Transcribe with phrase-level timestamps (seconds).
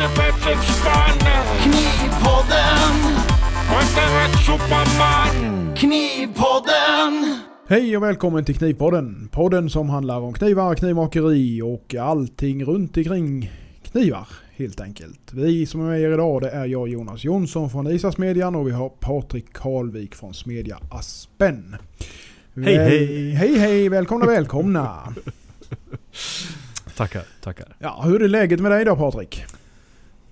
[0.00, 1.18] inte bättre spann.
[1.62, 2.96] Knivpodden,
[4.46, 5.74] superman.
[5.76, 7.40] Knivpodden.
[7.68, 9.28] Hej och välkommen till Knivpodden.
[9.32, 13.52] Podden som handlar om knivar, knivmakeri och allting runt omkring
[13.82, 15.32] knivar helt enkelt.
[15.32, 18.72] Vi som är med er idag det är jag Jonas Jonsson från Isasmedjan och vi
[18.72, 21.76] har Patrik Karlvik från Smedja Aspen.
[22.54, 23.30] Hej, Väl- hej.
[23.30, 25.14] Hej hej, välkomna välkomna.
[26.96, 27.76] Tackar, tackar.
[27.78, 29.44] Ja, hur är läget med dig då Patrik?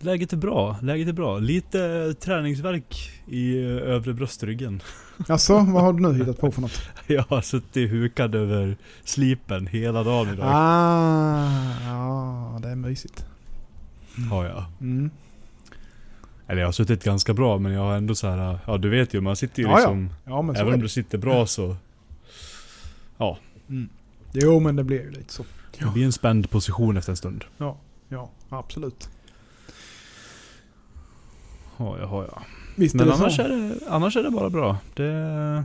[0.00, 1.38] Läget är bra, läget är bra.
[1.38, 4.82] Lite träningsverk i eh, övre bröstryggen.
[5.28, 6.82] Alltså, vad har du nu hittat på för något?
[7.06, 10.46] Jag har suttit hukad över slipen hela dagen idag.
[10.48, 13.26] Ah, ja, det är mysigt.
[14.30, 14.64] Har jag.
[14.80, 15.10] Mm.
[16.46, 18.58] Eller jag har suttit ganska bra men jag har ändå så här.
[18.66, 19.76] ja du vet ju man sitter ju Ja, ja.
[19.78, 21.76] liksom, Ja, men så även om du sitter bra så,
[23.68, 23.88] Mm.
[24.32, 25.44] Jo, men det blir ju lite så.
[25.78, 27.44] det blir en spänd position efter en stund.
[28.08, 29.08] Ja, absolut.
[31.78, 32.42] Har jag, har jag.
[32.76, 33.42] Visst Men är det annars så.
[33.42, 34.78] är, det, annars är det bara bra.
[34.94, 35.64] Det är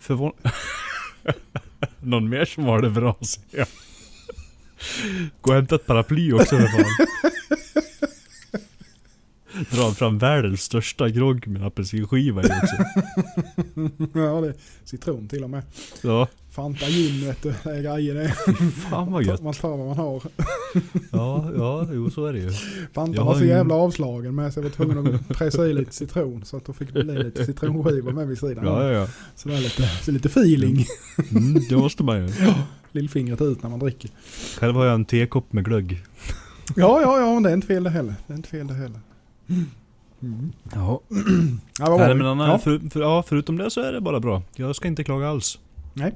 [0.00, 0.32] förvån...
[2.00, 3.66] Någon mer som har det bra ser jag.
[5.40, 7.06] Gå och hämta ett paraply också för fan.
[9.70, 12.76] Dra fram världens största grogg med apelsinskiva i också.
[14.18, 15.62] Ja, det är citron till och med.
[16.02, 18.28] Ja, Fanta gin vet du, det är grejer det.
[18.90, 19.42] fan vad gött.
[19.42, 20.22] Man tar vad man har.
[21.12, 22.50] Ja, ja, jo så är det ju.
[22.94, 26.44] Fanta var så jävla avslagen med så jag var tvungen att pressa i lite citron.
[26.44, 28.64] Så att då fick det bli lite citronskivor med vid sidan.
[28.66, 29.06] Ja, ja, ja.
[29.36, 30.86] Så det är lite, så lite feeling.
[31.30, 32.32] Mm, det måste man ju.
[32.92, 34.10] Lillfingret ut när man dricker.
[34.58, 36.02] Själv har jag en tekopp med glögg.
[36.76, 38.14] Ja, ja, ja, men det är inte fel det heller.
[38.26, 39.00] Det är inte fel det heller.
[40.22, 40.52] Mm.
[40.74, 41.00] Ja.
[41.78, 42.14] Ja, vad var Nej, vi?
[42.14, 42.58] men annars, ja.
[42.58, 44.42] för, för, ja, förutom det så är det bara bra.
[44.56, 45.58] Jag ska inte klaga alls.
[45.94, 46.12] Nej.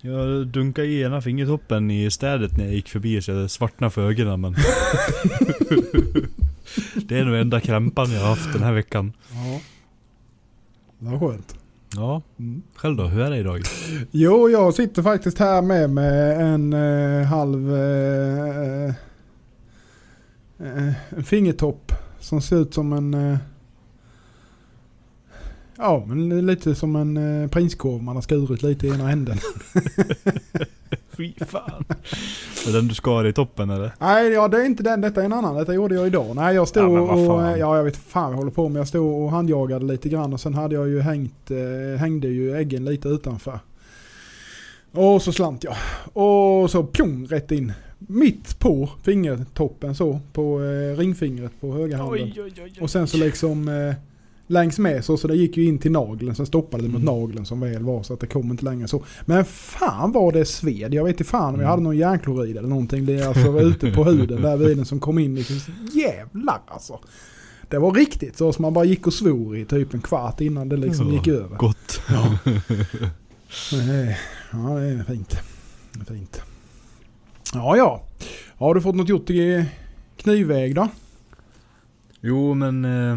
[0.00, 4.10] Jag dunkade i ena fingertoppen i städet när jag gick förbi så jag svartnade för
[4.10, 4.54] ögonen men...
[7.08, 9.12] det är nog enda krämpan jag har haft den här veckan.
[9.30, 9.60] Ja.
[10.98, 11.56] Det var skönt.
[11.96, 12.62] Ja, Mm.
[12.74, 13.04] själv då?
[13.04, 13.60] Hur är det idag?
[14.10, 18.94] Jo, jag sitter faktiskt här med, med en eh, halv eh,
[20.58, 23.36] en fingertopp som ser ut som en eh,
[25.76, 29.38] Ja, men lite som en eh, prinskorv man har skurit lite i ena änden.
[31.16, 31.84] Fy fan.
[32.68, 33.92] Är den du skar i toppen eller?
[34.00, 35.00] Nej, ja, det är inte den.
[35.00, 35.54] Detta är en annan.
[35.56, 36.36] Detta gjorde jag idag.
[36.36, 37.44] Nej, jag stod Ja, och...
[37.44, 38.80] eh, Ja, jag vet fan jag håller på med.
[38.80, 41.50] Jag stod och handjagade lite grann och sen hade jag ju hängt...
[41.50, 43.58] Eh, hängde ju äggen lite utanför.
[44.92, 45.76] Och så slant jag.
[46.12, 47.72] Och så pjong rätt in.
[48.08, 50.20] Mitt på fingertoppen så.
[50.32, 52.32] På eh, ringfingret på höger handen.
[52.36, 52.78] oj, oj.
[52.80, 53.94] Och sen så liksom eh,
[54.46, 56.34] längs med så, så det gick ju in till nageln.
[56.34, 57.14] Sen stoppade det mot Mm.
[57.14, 59.04] nageln som väl var så att det kom inte längre så.
[59.24, 60.94] Men fan vad det sved.
[60.94, 61.70] Jag vet inte fan om jag Mm.
[61.70, 63.06] hade någon järnklorid eller någonting.
[63.06, 65.34] Det är alltså ute på huden där vid den som kom in.
[65.34, 65.56] Liksom,
[65.92, 67.00] jävlar alltså.
[67.68, 70.68] Det var riktigt så som man bara gick och svor i typ en kvart innan
[70.68, 71.56] det liksom Ja, gick över.
[71.56, 72.00] Gott.
[72.08, 72.38] Ja.
[73.72, 74.18] Nej,
[74.52, 75.36] Ja, det är fint.
[75.92, 76.40] Det är fint.
[77.54, 78.02] Ja, ja.
[78.56, 79.66] Har du fått något gjort i
[80.16, 80.88] knivväg då?
[82.20, 82.84] Jo men...
[82.84, 83.16] Eh,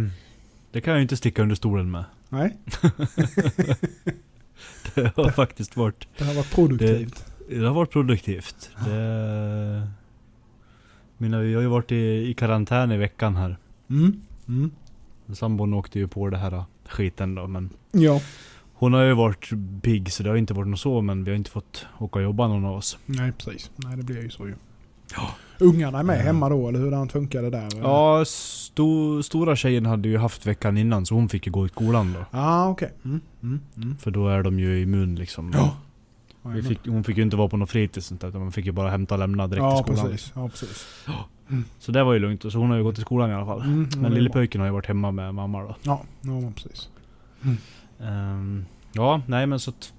[0.71, 2.03] det kan jag ju inte sticka under stolen med.
[2.29, 2.57] Nej,
[4.95, 6.07] Det har faktiskt varit...
[6.17, 7.25] det har varit produktivt.
[7.49, 8.69] Det har varit produktivt.
[8.85, 9.87] Det...
[11.17, 13.57] Mina, vi har ju varit i, i karantän i veckan här.
[13.89, 14.21] Mm.
[14.47, 14.71] Mm.
[15.33, 18.21] Sambon åkte ju på det här skiten då men Ja.
[18.79, 19.49] Hon har ju varit
[19.81, 22.23] pigg så det har inte varit något så men vi har inte fått åka och
[22.23, 22.97] jobba någon av oss.
[23.05, 23.71] Nej, precis.
[23.75, 24.55] Nej, det blir ju så ju.
[25.59, 26.23] Ungarna är med Ja.
[26.23, 27.67] hemma då, eller hur funkar det där?
[27.81, 31.69] Ja, sto, stora tjejen hade ju haft veckan innan så hon fick ju gå i
[31.69, 32.37] skolan då.
[32.39, 32.93] Ah, okej.
[33.05, 33.21] Mm.
[33.43, 33.59] Mm.
[33.77, 33.97] Mm.
[33.97, 35.51] För då är de ju immun liksom.
[35.53, 35.77] Ja.
[36.43, 38.71] Vi fick, hon fick ju inte vara på något fritids sånt utan man fick ju
[38.71, 40.11] bara hämta och lämna direkt ja, till skolan.
[40.11, 40.31] precis.
[40.35, 40.85] Ja, precis.
[41.79, 43.61] Så det var ju lugnt, så hon har ju gått i skolan i alla fall.
[43.61, 45.75] Mm, ja, Men det lillepojken har ju varit hemma med mamma då.
[45.83, 46.89] Ja, ja precis.
[47.99, 49.93] Ehm, ja, nej men så att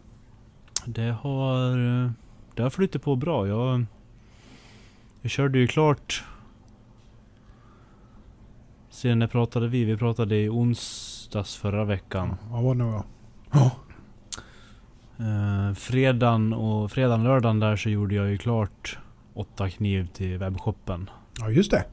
[0.85, 1.77] det har,
[2.55, 3.49] det har flyttat på bra.
[3.49, 3.85] Jag,
[5.23, 6.25] jag körde ju klart
[8.99, 9.85] Sen när pratade vi?
[9.85, 12.37] Vi pratade i onsdags förra veckan.
[12.51, 13.05] Ja, vad nu ja.
[13.53, 13.71] Ja.
[15.21, 18.99] Uh, fredagen och fredagen, lördagen där så gjorde jag ju klart
[19.35, 21.11] åtta kniv till webbshoppen.
[21.39, 21.85] Ja, just det.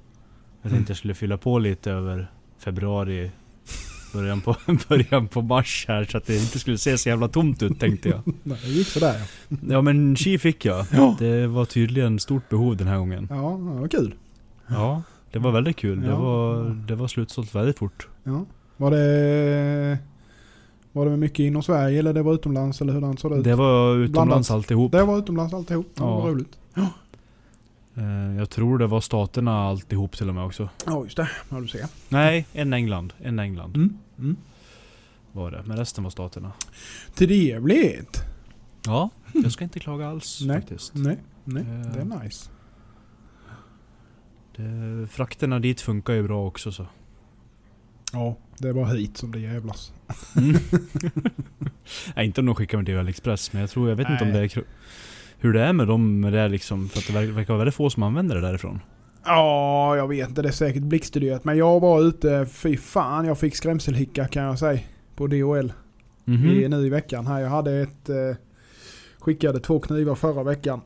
[0.62, 3.32] Jag tänkte jag skulle fylla på lite över februari,
[4.16, 4.56] början på,
[4.90, 8.10] början på mars här så att det inte skulle se så jävla tomt ut tänkte
[8.10, 8.22] jag.
[8.44, 9.16] Nej, det gick sådär
[9.50, 9.58] ja.
[9.70, 10.86] Ja men chi fick jag.
[10.92, 11.16] Ja.
[11.20, 13.28] Det var tydligen stort behov den här gången.
[13.30, 13.36] Ja,
[13.76, 14.16] det var kul.
[14.68, 15.02] Ja,
[15.32, 16.02] det var väldigt kul.
[16.02, 16.20] Det Ja.
[16.20, 18.08] var, det var slutsålt väldigt fort.
[18.24, 18.46] Ja.
[18.78, 19.98] Var det...
[20.92, 23.44] Var det mycket inom Sverige eller det var utomlands eller hur såg det ut?
[23.44, 24.14] Det var utomlands
[24.48, 24.52] Blandat.
[24.52, 24.92] alltihop.
[24.92, 25.88] Det var utomlands alltihop.
[25.96, 26.16] Ja, Ja.
[26.20, 26.58] vad roligt.
[26.78, 26.88] Eh,
[28.38, 30.70] jag tror det var staterna alltihop till och med också.
[30.86, 31.86] Ja just det, ja du ser.
[32.10, 33.14] Nej, en England.
[33.22, 33.98] En England Mm.
[34.20, 34.36] Mm.
[35.32, 35.64] var det.
[35.66, 36.52] Men resten var staterna.
[37.16, 38.24] Trevligt!
[38.86, 40.58] Ja, jag ska inte klaga alls Nej.
[40.60, 40.92] faktiskt.
[40.96, 41.92] Nej, nej, Eh.
[41.94, 42.50] det är nice.
[44.56, 46.88] Det, frakterna dit funkar ju bra också så.
[48.14, 49.94] Ja, det är bara hit som det jävlas.
[50.38, 50.56] Mm.
[52.16, 54.30] Nej, inte om de skickar med DHL Express, men jag tror, jag vet inte om
[54.32, 54.50] det Nej.
[54.56, 54.64] är
[55.46, 57.76] hur det är med dem med det liksom, för att det ver- verkar vara väldigt
[57.76, 58.80] få som använder det därifrån.
[59.26, 60.42] Ja, jag vet inte.
[60.42, 61.44] Det är säkert blixtstuderat.
[61.44, 64.80] Men jag var ute, fy fan jag fick skrämselhicka kan jag säga.
[65.16, 65.74] På DHL.
[66.26, 66.50] Mhm.
[66.50, 67.40] I, nu i veckan här.
[67.40, 68.10] Jag hade ett...
[68.10, 68.16] Eh,
[69.20, 70.82] skickade två knivar förra veckan.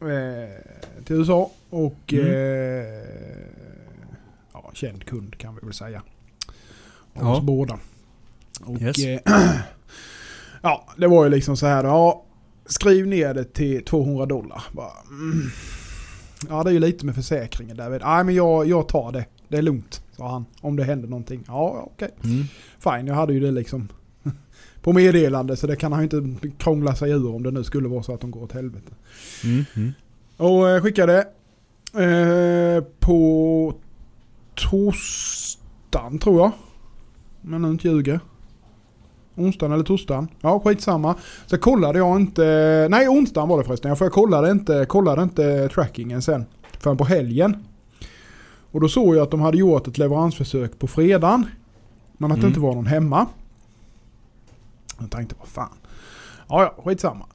[0.00, 1.50] Eh, till USA.
[1.70, 2.12] Och...
[2.12, 2.26] Mm.
[2.26, 3.44] Eh,
[4.52, 6.02] ja, känd kund kan vi väl säga.
[7.14, 7.32] Av Ja.
[7.36, 7.78] oss båda.
[8.64, 8.98] Och, Yes.
[9.04, 9.20] eh,
[10.62, 11.84] ja, det var ju liksom så här.
[11.84, 12.24] Ja,
[12.72, 14.62] skriv ner det till 200 dollar.
[14.72, 15.50] Bara, mm.
[16.48, 18.00] Ja, det är ju lite med försäkringen där.
[18.04, 19.24] Nej, men jag, jag tar det.
[19.48, 20.44] Det är lugnt, sa han.
[20.60, 21.44] Om det händer någonting.
[21.46, 22.10] Ja, okej.
[22.24, 22.44] Mm.
[22.78, 23.88] Fine, jag hade ju det liksom
[24.82, 27.88] på meddelande så det kan han ju inte krångla sig ur om det nu skulle
[27.88, 28.92] vara så att de går åt helvete.
[29.44, 29.64] Mm.
[29.76, 29.92] Mm.
[30.36, 31.18] Och eh, skickade
[31.94, 33.74] eh, på
[34.54, 36.52] torsdagen tror jag.
[37.52, 38.20] Jag nu inte ljuger.
[39.34, 40.28] Onsdagen eller torsdagen.
[40.40, 41.14] Ja, skitsamma.
[41.46, 42.42] Så kollade jag inte...
[42.90, 43.96] Nej, onsdagen var det förresten.
[43.96, 46.44] För jag kollade inte, kollade inte trackingen sen.
[46.78, 47.56] Förrän på helgen.
[48.72, 51.46] Och då såg jag att de hade gjort ett leveransförsök på fredagen.
[52.12, 52.48] Men att det Mm.
[52.48, 53.26] inte var någon hemma.
[54.98, 55.74] Jag tänkte, vad fan.
[56.48, 57.26] Ja, ja, skitsamma.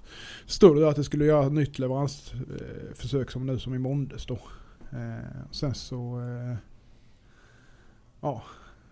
[0.46, 4.40] Stod det att det skulle göra ett nytt leveransförsök som nu som i måndags då.
[4.92, 6.20] Eh, sen så...
[6.20, 6.56] Eh,
[8.22, 8.42] ja,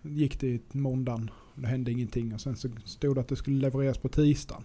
[0.02, 1.30] gick det i måndagen.
[1.54, 4.62] Det hände ingenting och sen så stod det att det skulle levereras på tisdagen.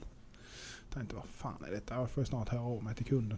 [0.88, 1.95] Jag tänkte vad fan är detta?
[1.95, 3.38] Jag får snart höra av mig till kunden.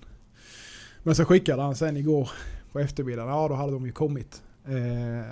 [1.03, 2.29] Men så skickade han sen igår
[2.71, 3.29] på eftermiddagen.
[3.29, 4.43] Ja då hade de ju kommit.
[4.65, 5.25] Eh,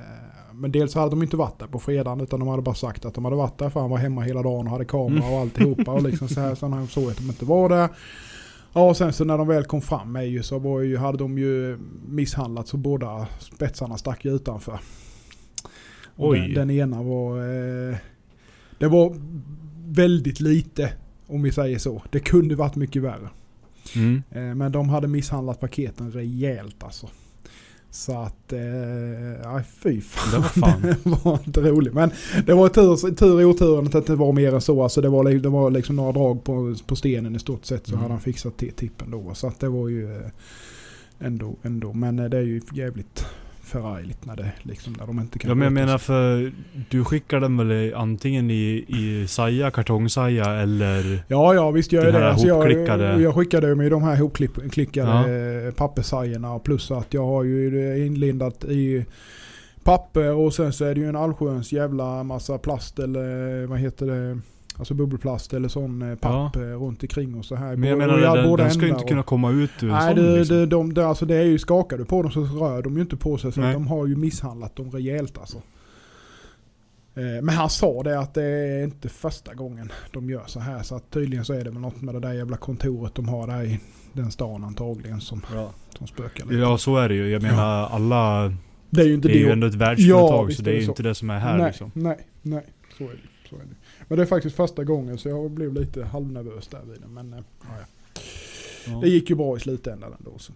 [0.53, 3.13] men dels hade de inte varit där på fredagen utan de hade bara sagt att
[3.13, 5.91] de hade varit där för han var hemma hela dagen och hade kamera och alltihopa.
[5.91, 7.89] Och liksom så här, så han såg att de inte var där.
[8.73, 11.17] Ja och sen så när de väl kom fram med ju så var ju, hade
[11.17, 11.77] de ju
[12.07, 14.79] misshandlat så båda spetsarna stack ju utanför.
[16.19, 16.35] Och.
[16.35, 17.37] Den, den ena var...
[17.39, 17.95] Eh,
[18.77, 19.15] det var
[19.87, 20.93] väldigt lite
[21.27, 22.03] om vi säger så.
[22.11, 23.29] Det kunde varit mycket värre.
[23.95, 24.23] Mm.
[24.31, 27.07] Eh, men de hade misshandlat paketen rejält alltså.
[27.91, 30.31] Så att, eh, fy fan.
[30.31, 30.81] Det var fan.
[31.03, 31.93] Det var inte roligt.
[31.93, 32.11] Men
[32.45, 34.83] det var tur, tur i oturen att det inte var mer än så.
[34.83, 37.91] Alltså det var, det var liksom några drag på, på stenen i stort sett så
[37.91, 38.01] Mm.
[38.01, 39.33] hade han fixat till tippen då.
[39.33, 40.27] Så att det var ju eh,
[41.19, 41.93] ändå, ändå.
[41.93, 43.25] Men eh, det är ju jävligt
[43.69, 46.51] förargligt när det liksom, när de inte kan Ja men jag menar för
[46.89, 51.23] du skickar den väl i- antingen i, i saja, kartongsaja eller...
[51.27, 52.29] Ja, ja visst gör jag det.
[52.29, 55.29] Alltså jag, jag skickade med de här hopklickade
[55.65, 55.71] ja.
[55.71, 59.05] papperssajerna plus att jag har ju det inlindat i
[59.83, 64.05] papper och sen så är det ju en allsköns jävla massa plast eller vad heter
[64.05, 64.39] det?
[64.79, 67.75] Alltså bubbelplast eller sån eh, papp eh, runt omkring och så här.
[67.75, 69.87] Men jag menar ja, den, båda den ska ju inte och- kunna komma ut ur
[69.89, 70.57] en Nej, sån det, liksom.
[70.57, 73.01] det, de, det, alltså det är ju skakar du på dem så rör de ju
[73.01, 73.51] inte på sig.
[73.51, 75.57] Så de har ju misshandlat dem rejält alltså.
[77.15, 80.83] Eh, Men han sa det att det är inte första gången de gör så här.
[80.83, 83.47] Så att tydligen så är det väl något med det där jävla kontoret de har
[83.47, 83.79] där i
[84.13, 85.41] den stan antagligen som,
[85.97, 86.55] som spökar lite.
[86.57, 87.29] Ja så är det ju.
[87.29, 88.53] Jag menar alla...
[88.89, 89.51] det är ju inte Det är ju det.
[89.51, 91.91] ändå ett världsföretag visst så det är ju inte det som är här nej, liksom.
[91.93, 92.65] nej, nej.
[92.97, 93.75] Så är, det, så är det.
[94.09, 97.07] Men det är faktiskt första gången så jag blev lite halvnervös där vid det.
[97.07, 98.21] Men eh, ja, ja.
[98.87, 98.99] Ja.
[99.01, 100.31] det gick ju bra i slutändan ändå.
[100.37, 100.53] Så.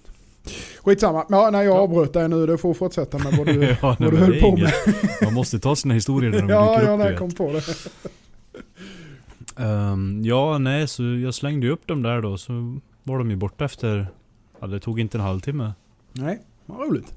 [0.83, 1.25] Skitsamma.
[1.29, 1.79] Ja, nej, jag Ja.
[1.79, 2.45] avbröt dig nu.
[2.47, 4.73] Du får fortsätta med vad du, ja, vad du höll på med.
[5.23, 7.01] Man måste ta sina historier när de Ja, dyker ja, upp.
[7.03, 7.19] du vet.
[7.19, 7.63] kom på det.
[9.63, 13.65] Ehm, ja, nej, så jag slängde upp dem där då, så var de ju borta
[13.65, 14.07] efter...
[14.59, 15.73] Ja, det tog inte en halvtimme.
[16.13, 17.13] Nej, vad roligt.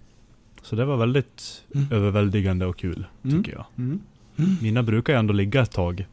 [0.62, 1.86] Så det var väldigt Mm.
[1.92, 3.36] överväldigande och kul, Mm.
[3.42, 3.64] tycker jag.
[3.78, 4.00] Mm.
[4.62, 6.06] Mina brukar ju ändå ligga ett tag.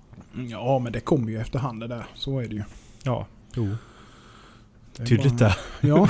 [0.50, 2.06] Ja, men det kommer ju efterhand det där.
[2.16, 2.63] Så är det ju.
[3.04, 3.68] Ja, jo.
[4.98, 5.56] Det är Tydligt det.
[5.82, 6.10] Ja,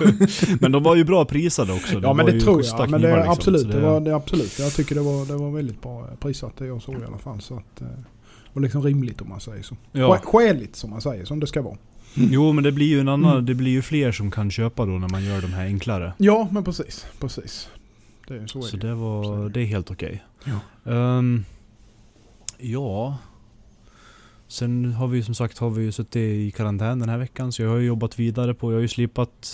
[0.60, 2.00] men de var ju bra prisade också.
[2.02, 2.90] ja men det ju tror jag.
[2.90, 4.58] Men det, liksom, absolut, så det var, det, absolut.
[4.58, 7.40] Jag tycker det var, det var väldigt bra prissatt det jag såg i alla fall.
[7.40, 7.86] Så att, eh,
[8.52, 9.76] och liksom rimligt om man säger så.
[9.92, 10.16] Ja.
[10.16, 11.76] Sk- Skäligt som man säger, som det ska vara.
[12.14, 13.46] Jo men det blir ju en annan, Mm.
[13.46, 16.12] det blir ju fler som kan köpa då när man gör de här enklare.
[16.18, 17.06] Ja, men precis.
[17.20, 17.68] Precis.
[18.28, 18.86] Det är, så är Så det.
[18.88, 19.48] det var, Så är det.
[19.48, 20.22] det är helt okej.
[20.44, 20.92] Ja.
[20.92, 21.44] Ehm,
[22.58, 23.18] ja.
[24.52, 27.62] Sen har vi ju som sagt har vi suttit i karantän den här veckan så
[27.62, 29.48] jag har ju jobbat vidare på, jag har ju slipat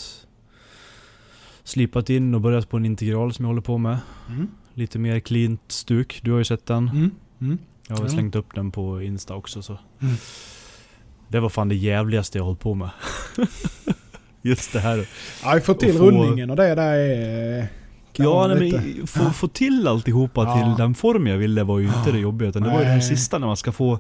[1.65, 3.99] Slipat in och börjat på en integral som jag håller på med.
[4.29, 4.49] Mm.
[4.75, 6.89] Lite mer cleant stuk, du har ju sett den.
[6.89, 7.11] Mm.
[7.41, 7.59] Mm.
[7.89, 9.79] Jag har slängt upp den på Insta också så.
[10.03, 10.15] Mm.
[11.29, 12.91] Det var fan det jävligaste jag hållit på med.
[14.43, 15.09] Just det här.
[15.43, 17.69] Ja, vi får till få- rundningen och det där är...
[18.19, 20.55] Ja, nej, men få, få till alltihopa Ja.
[20.75, 22.49] till den form jag ville var ju inte det jobbiga.
[22.49, 23.03] Utan det var ju Nej.
[23.03, 23.99] sista när man ska få,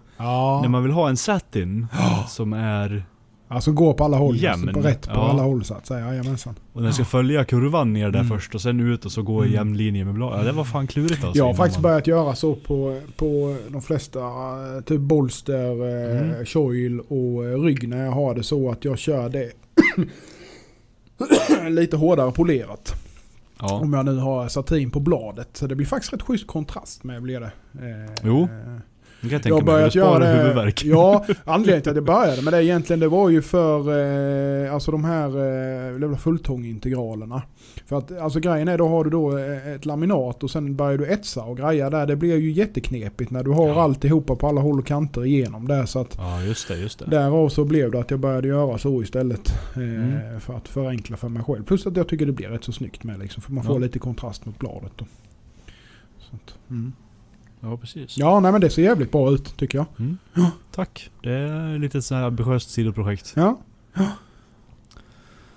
[0.63, 1.87] när man vill ha en satin
[2.29, 3.05] som är,
[3.49, 4.37] alltså gå på alla håll.
[4.37, 4.69] Jämn.
[4.69, 5.31] Alltså på rätt på Ja.
[5.31, 6.07] alla håll så att säga.
[6.07, 6.55] Jajamensan.
[6.73, 8.29] och den ska följa kurvan ner där Mm.
[8.39, 9.55] först och sen ut och så gå i Mm.
[9.55, 10.39] jämn linje med blad.
[10.41, 11.39] Ja, det var fan klurigt alltså.
[11.39, 15.71] Jag har faktiskt man- börjat göra så på, på de flesta, eh, typ bolster,
[16.15, 16.47] eh, Mm.
[16.47, 19.51] choil och eh, rygg när jag har det så att jag kör det
[21.71, 22.95] lite hårdare polerat.
[23.61, 23.75] Ja.
[23.81, 25.49] Om jag nu har satin på bladet.
[25.57, 27.53] Så det blir faktiskt rätt schysst kontrast med blir det.
[27.75, 28.49] Eh, Jo.
[29.21, 30.19] Jag Jag har börjat göra
[30.65, 30.75] det.
[30.85, 33.79] Ja, anledningen till att jag började med det egentligen det var ju för
[34.67, 35.29] eh, alltså de här
[36.13, 37.43] eh, fulltångintegralerna.
[37.87, 40.99] För att alltså grejen är då har du då eh, ett laminat och sen börjar
[40.99, 42.07] du etsa och greja där.
[42.07, 43.83] Det blir ju jätteknepigt när du har Ja.
[43.83, 45.87] alltihopa på alla håll och kanter igenom där.
[45.87, 47.05] Så att Ja, just det, just det.
[47.11, 49.49] därav så blev det att jag började göra så istället.
[49.77, 50.41] Eh, Mm.
[50.41, 51.65] För att förenkla för mig själv.
[51.65, 53.43] Plus att jag tycker det blir rätt så snyggt med liksom.
[53.43, 53.79] För man får Ja.
[53.79, 55.05] lite kontrast mot bladet då.
[56.19, 56.93] Så att, mm.
[57.61, 58.19] Ja, precis.
[58.19, 59.87] Ja, nej men det ser jävligt bra ut tycker jag.
[59.99, 60.19] Mm.
[60.73, 61.11] Tack.
[61.23, 63.33] Det är lite så här ambitiöst sidoprojekt.
[63.37, 63.59] Ja.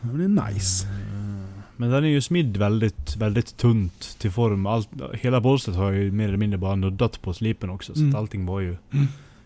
[0.02, 0.88] det är nice.
[0.88, 1.46] Mm.
[1.78, 4.66] Men den är ju smidd väldigt, väldigt tunt till form.
[4.66, 7.94] Allt, hela bolstret har jag ju mer eller mindre bara nuddat på slipen också.
[7.94, 8.10] Så Mm.
[8.10, 9.06] att allting var ju Mm.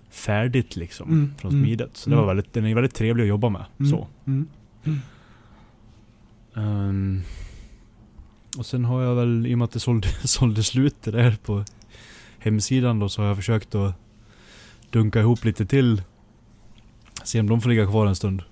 [0.09, 1.09] färdigt liksom.
[1.09, 1.33] Mm.
[1.37, 1.63] Från Mm.
[1.65, 1.89] smidet.
[1.97, 2.25] Så det Mm.
[2.25, 3.65] var väldigt, den är väldigt trevlig att jobba med.
[3.79, 3.91] Mm.
[3.91, 4.07] Så.
[4.27, 4.47] Mm.
[6.55, 7.21] Ehm,
[8.57, 11.37] och sen har jag väl, i och med att det sålde, sålde slut det där
[11.45, 11.63] på
[12.45, 13.93] hemsidan då, så har jag försökt att
[14.89, 16.01] dunka ihop lite till.
[17.23, 18.43] Se om de får ligga kvar en stund.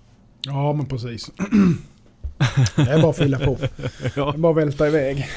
[0.41, 1.31] Ja, men precis.
[2.75, 3.57] Det är bara att fylla på.
[4.01, 4.33] Det ja.
[4.33, 5.27] är bara att välta iväg.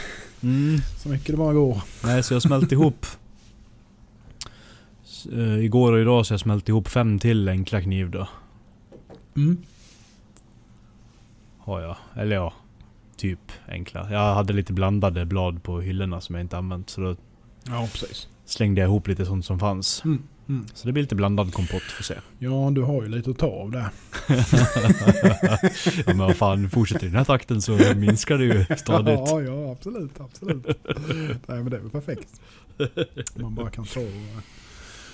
[0.42, 0.78] Mm.
[0.96, 1.82] Så mycket det bara går.
[2.04, 3.06] Nej, så jag smälte ihop...
[5.32, 8.28] Eh, igår och idag så jag smält ihop fem till enkla kniv då.
[9.36, 9.56] Mm.
[11.58, 11.96] Har jag.
[12.14, 12.52] Eller ja,
[13.16, 14.12] typ enkla.
[14.12, 16.90] Jag hade lite blandade blad på hyllorna som jag inte använt.
[16.90, 17.16] Så då
[17.68, 18.28] Ja, precis.
[18.46, 20.04] Slängde jag ihop lite sånt som fanns.
[20.04, 20.22] Mm.
[20.48, 20.66] Mm.
[20.74, 22.14] Så det blir lite blandad kompott, får se.
[22.38, 23.88] Ja, du har ju lite att ta av där.
[25.96, 29.20] ja men vad fan, fortsätter i den här takten så minskar det ju stadigt.
[29.26, 30.66] Ja, ja, absolut, absolut.
[31.46, 32.40] Nej, men det är väl perfekt.
[33.34, 34.38] Man bara kan ta och eh,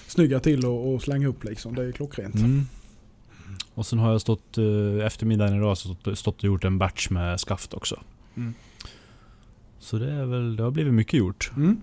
[0.06, 1.74] snygga till och, och slänga upp liksom.
[1.74, 2.34] Det är klockrent.
[2.34, 2.66] Mm.
[3.74, 7.40] Och sen har jag stått, eh, eftermiddagen idag, stått, stått och gjort en batch med
[7.40, 8.00] skaft också.
[8.36, 8.54] Mm.
[9.78, 11.80] Så det är väl, det har blivit mycket gjort, Mm.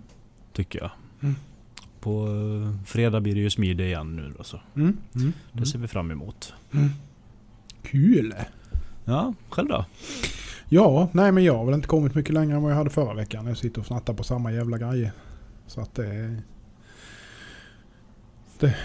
[0.53, 0.91] tycker jag.
[1.22, 1.36] Mm.
[2.00, 4.98] På eh, fredag blir det ju smide igen nu då, så Mm.
[5.16, 5.34] Mm.
[5.54, 6.54] det ser vi fram emot.
[6.74, 6.90] Mm.
[7.84, 8.36] Kul!
[9.06, 9.86] Ja, själv då?
[10.70, 13.14] Ja, nej men jag har väl inte kommit mycket längre än vad jag hade förra
[13.14, 13.48] veckan.
[13.48, 15.12] Jag sitter och snattar på samma jävla grejer.
[15.68, 16.42] Så att det är...
[18.60, 18.76] Det,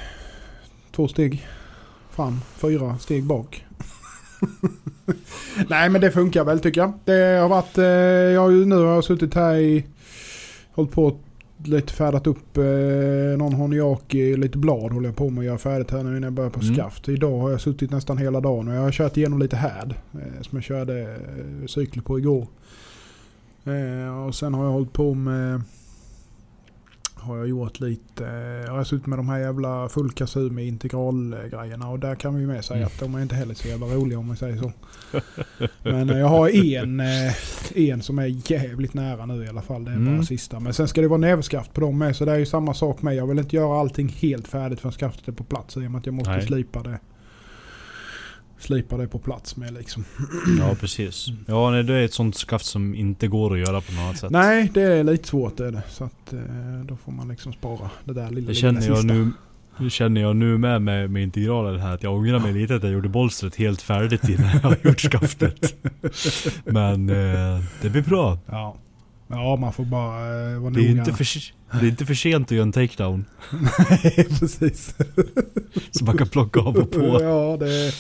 [0.93, 1.47] två steg
[2.11, 3.65] fram, fyra steg bak.
[5.69, 6.93] nej men det funkar väl tycker jag.
[7.05, 7.79] Det har varit...
[7.79, 9.85] Eh, jag nu har jag suttit här i...
[10.73, 11.19] Hållit på
[11.67, 12.65] lite färdat upp eh,
[13.39, 16.33] någon honiaki, lite blad håller jag på med att göra färdigt här nu innan jag
[16.33, 16.75] börjar på Mm.
[16.75, 17.09] skaft.
[17.09, 20.43] Idag har jag suttit nästan hela dagen och jag har kört igenom lite härd eh,
[20.43, 22.47] som jag körde eh, cykler på igår.
[23.65, 25.63] Eh, och sen har jag hållit på med
[27.25, 31.89] har jag gjort lite, eh, har jag suttit med de här jävla full kasumi integralgrejerna
[31.91, 32.87] och där kan vi ju med säga Mm.
[32.87, 34.73] att de är inte heller så jävla roliga om man säger så.
[35.83, 37.33] Men eh, jag har en, eh,
[37.91, 39.85] en som är jävligt nära nu i alla fall.
[39.85, 40.17] Det är Mm.
[40.17, 40.61] bara sista.
[40.61, 43.03] Men sen ska det vara näverskaft på dem med så det är ju samma sak
[43.03, 43.15] med.
[43.17, 45.99] Jag vill inte göra allting helt färdigt förrän skaftet är på plats i och med
[45.99, 46.47] att jag måste Nej.
[46.47, 46.99] slipa det.
[48.59, 50.05] Slipa det på plats med liksom.
[50.59, 51.27] Ja, precis.
[51.47, 54.19] Ja, nej, det är ett sånt skaft som inte går att göra på något annat
[54.19, 54.31] sätt.
[54.31, 55.83] Nej, det är lite svårt det är det.
[55.91, 56.39] Så att eh,
[56.85, 59.15] då får man liksom spara det där lilla, Det känner lilla jag sista.
[59.15, 59.31] nu,
[59.79, 62.83] det känner jag nu med, med med integralen här att jag ångrar mig lite att
[62.83, 65.75] jag gjorde bolstret helt färdigt innan jag har gjort skaftet.
[66.65, 68.39] Men eh, det blir bra.
[68.47, 68.77] Ja.
[69.29, 70.19] Ja, man får bara
[70.53, 70.99] eh, vara Det är, noga.
[71.01, 71.27] inte för,
[71.81, 73.25] det är inte för sent att göra en takedown.
[73.91, 74.95] Nej, precis.
[75.91, 77.19] Så man kan plocka av och på.
[77.23, 77.93] Ja, det,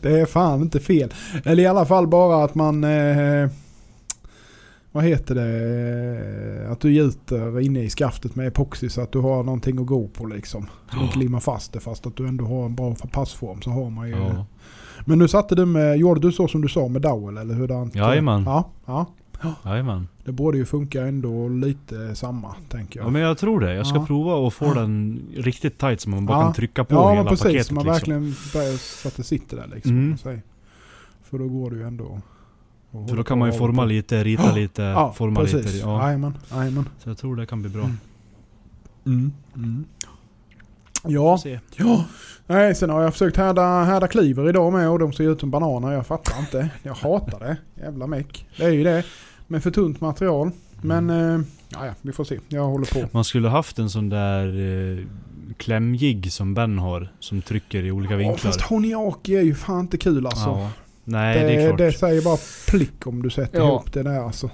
[0.00, 1.14] det är fan inte fel.
[1.44, 2.84] Eller i alla fall bara att man...
[2.84, 3.48] Eh,
[4.94, 6.68] vad heter det?
[6.72, 10.08] Att du gjuter inne i skaftet med epoxy så att du har någonting att gå
[10.08, 10.66] på liksom.
[10.90, 13.70] Så du inte limmar fast det fast att du ändå har en bra passform så
[13.70, 14.16] har man ju...
[14.16, 14.46] Ja.
[15.04, 17.94] Men nu satte du med, gjorde du så som du sa med dowel eller hurdant?
[17.94, 18.42] Jajamän.
[18.46, 19.06] Ja, ja.
[19.64, 20.08] Jajamän.
[20.24, 23.06] Det borde ju funka ändå lite samma tänker jag.
[23.06, 23.74] Ja men jag tror det.
[23.74, 24.06] Jag ska Ja.
[24.06, 24.74] prova att få Ja.
[24.74, 26.42] den riktigt tight så man bara Ja.
[26.44, 27.42] kan trycka på ja, hela precis.
[27.44, 27.92] paketet man liksom.
[27.92, 29.92] verkligen börjar så att det sitter där liksom.
[29.92, 30.02] Mm.
[30.04, 30.42] om man säger.
[31.22, 32.20] För då går det ju ändå...
[33.08, 35.66] För då kan man ju forma lite, rita lite, Ja, forma precis.
[35.66, 35.76] lite.
[35.78, 36.02] Ja.
[36.06, 36.88] Jajamän, jajamän.
[36.98, 37.82] Så jag tror det kan bli bra.
[37.84, 37.98] Mm.
[39.06, 39.32] Mm.
[39.56, 39.84] Mm.
[41.04, 41.38] Ja,
[41.76, 42.04] ja.
[42.46, 45.50] Nej, sen har jag försökt härda, härda kliver idag med och de ser ut som
[45.50, 45.92] bananer.
[45.92, 46.70] Jag fattar inte.
[46.82, 47.56] Jag hatar det.
[47.82, 48.46] Jävla meck.
[48.56, 49.04] Det är ju det.
[49.52, 50.50] Med för tunt material.
[50.82, 52.38] Men, eh, ja, ja, vi får se.
[52.48, 53.08] Jag håller på.
[53.12, 54.46] Man skulle haft en sån där
[54.98, 55.04] eh,
[55.56, 57.08] klämjigg som Ben har.
[57.20, 58.36] Som trycker i olika Ja, vinklar.
[58.36, 60.48] fast Honiaki är ju fan inte kul alltså.
[60.48, 60.70] Ja.
[61.04, 61.78] Nej, det, det är klart.
[61.78, 62.36] det säger bara
[62.70, 63.68] plick om du sätter Ja.
[63.68, 64.50] ihop det där alltså.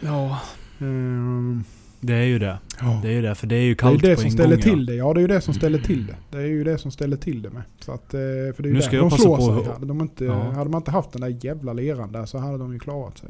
[0.00, 0.38] Ja.
[0.80, 1.64] Mm,
[2.00, 2.58] Det är ju det.
[2.80, 3.00] ja.
[3.02, 3.34] Det är ju det.
[3.34, 4.74] För det är ju Det är kallt ju det på som ställer ingång, ja.
[4.76, 4.94] till det.
[4.94, 6.14] Ja, det är ju det som ställer till det.
[6.30, 7.62] Det är ju det som ställer till det med.
[7.80, 9.62] Så att, eh, för det är ju Nu där ska jag de passa slår på
[9.64, 9.72] sig.
[9.72, 10.50] Hade, de inte, Ja.
[10.52, 13.28] hade man inte haft den där jävla leran där så hade de ju klarat sig.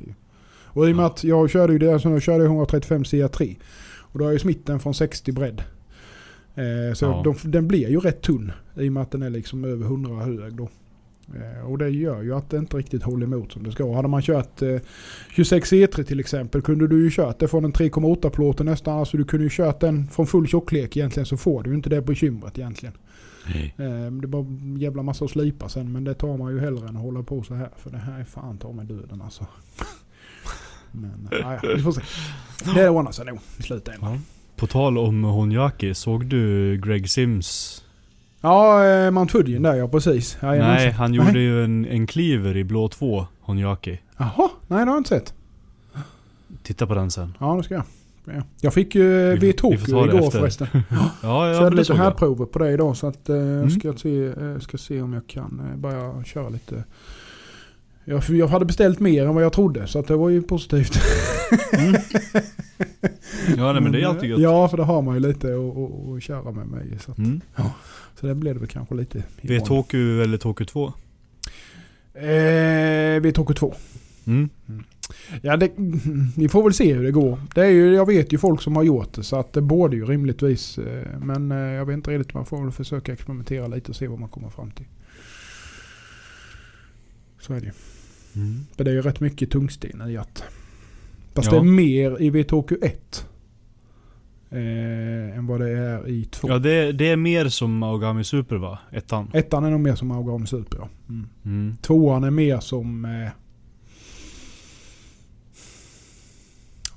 [0.72, 3.56] Och i och med att jag körde ju det, alltså jag körde 135 CA3.
[3.98, 5.62] Och då har ju smitten från 60 bredd.
[6.54, 7.22] Eh, så Ja.
[7.24, 10.24] de, den blir ju rätt tunn i och med att den är liksom över 100
[10.24, 10.68] hög då.
[11.34, 13.94] Eh, och det gör ju att det inte riktigt håller emot som det ska.
[13.96, 14.76] Hade man kört eh,
[15.30, 18.98] 26 E3 till exempel kunde du ju kört det från en 3,8 plåten nästan.
[18.98, 21.90] Alltså du kunde ju kört den från full tjocklek egentligen så får du ju inte
[21.90, 22.94] det bekymret egentligen.
[23.76, 26.60] Eh, det är bara en jävla massa att slipa sen men det tar man ju
[26.60, 27.68] hellre än att hålla på så här.
[27.76, 29.46] För det här är fan ta mig döden alltså.
[30.92, 32.00] Men eh, ja, ja, vi får se.
[32.74, 34.12] Det ordnar sig nog i slutändan.
[34.12, 34.18] Ja.
[34.56, 37.82] På tal om Honjaki, såg du Greg Sims?
[38.40, 40.38] Ja, eh, Mount Fujian där ja precis.
[40.42, 40.76] Jajamensan.
[40.84, 41.18] Nej, han Nej.
[41.26, 44.00] gjorde ju en, en cleaver i blå 2, Honjaki.
[44.16, 45.34] Jaha, nej det har jag inte sett.
[46.62, 47.36] Titta på den sen.
[47.40, 47.84] Ja det ska jag.
[48.24, 48.42] Ja.
[48.60, 50.38] Jag fick ju Vi vid vi Tokyo igår efter.
[50.38, 50.66] förresten.
[51.22, 52.02] Ja, ja Körde det lite såg jag.
[52.02, 53.70] härprover på det idag så att eh, Mm.
[53.70, 56.84] ska, se, eh, ska se om jag kan eh, börja köra lite.
[58.04, 60.98] Jag, jag hade beställt mer än vad jag trodde så att det var ju positivt.
[61.72, 61.94] Mm.
[63.56, 64.40] Ja, nej, men det är alltid gött.
[64.40, 66.98] Ja, för det har man ju lite att- att att köra med mig.
[67.04, 67.40] Så, att, Mm.
[68.20, 70.86] så det blev det väl kanske lite Vi är Tokyo eller Tokyo 2?
[72.14, 72.22] Eh,
[73.20, 73.74] vi är Tokyo 2.
[74.26, 74.48] Mm.
[75.42, 75.70] Ja, det,
[76.36, 77.38] vi får väl se hur det går.
[77.54, 79.96] Det är ju, jag vet ju folk som har gjort det så att det borde
[79.96, 80.78] ju rimligtvis.
[80.78, 82.34] eh, Men eh, jag vet inte riktigt.
[82.34, 84.86] Man får väl försöka experimentera lite och se vad man kommer fram till.
[87.40, 87.72] Så är det ju.
[88.42, 88.66] Mm.
[88.76, 90.44] För det är ju rätt mycket tungsten i att.
[91.34, 91.52] Fast Ja.
[91.52, 93.26] det är mer i VTOQ 1.
[94.52, 96.48] Eh, än vad det är i 2.
[96.48, 98.78] Ja, det, det är mer som Aogami Super va?
[98.92, 99.30] Ettan?
[99.32, 100.88] Ettan är nog mer som Augam Super ja.
[101.08, 101.28] Mm.
[101.44, 101.76] Mm.
[101.76, 103.04] Tvåan är mer som...
[103.04, 103.30] Eh,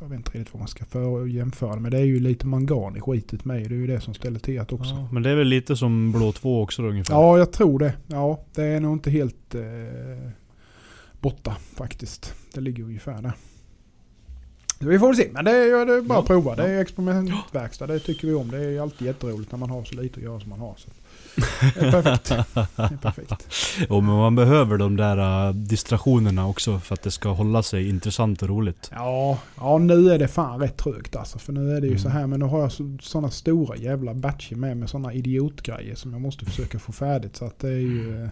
[0.03, 2.97] jag vet inte riktigt vad man ska för jämföra men det är ju lite mangan
[2.97, 3.69] i skitet med.
[3.69, 4.95] Det är ju det som ställer till det också.
[4.95, 7.13] Ja, men det är väl lite som blå 2 också då, ungefär?
[7.13, 7.93] Ja, jag tror det.
[8.07, 9.61] Ja, det är nog inte helt eh,
[11.19, 12.33] borta faktiskt.
[12.53, 13.33] Det ligger ungefär där.
[14.79, 15.29] Så vi får väl se.
[15.31, 16.55] Men det är, det är bara att Ja, prova.
[16.55, 17.87] Det är experimentverkstad.
[17.87, 18.51] Det tycker vi om.
[18.51, 20.75] Det är alltid jätteroligt när man har så lite att göra som man har.
[20.77, 20.89] Så.
[21.35, 22.29] Det är perfekt.
[22.29, 23.47] Det är perfekt.
[23.89, 27.89] Jo, men man behöver de där uh, distraktionerna också för att det ska hålla sig
[27.89, 28.89] intressant och roligt.
[28.93, 31.39] Ja, ja, nu är det fan rätt trögt alltså.
[31.39, 31.99] För nu är det ju Mm.
[32.03, 32.27] så här.
[32.27, 36.21] Men nu har jag så, sådana stora jävla batcher med med sådana idiotgrejer som jag
[36.21, 37.35] måste försöka få färdigt.
[37.35, 38.23] Så att det är ju...
[38.23, 38.29] eh,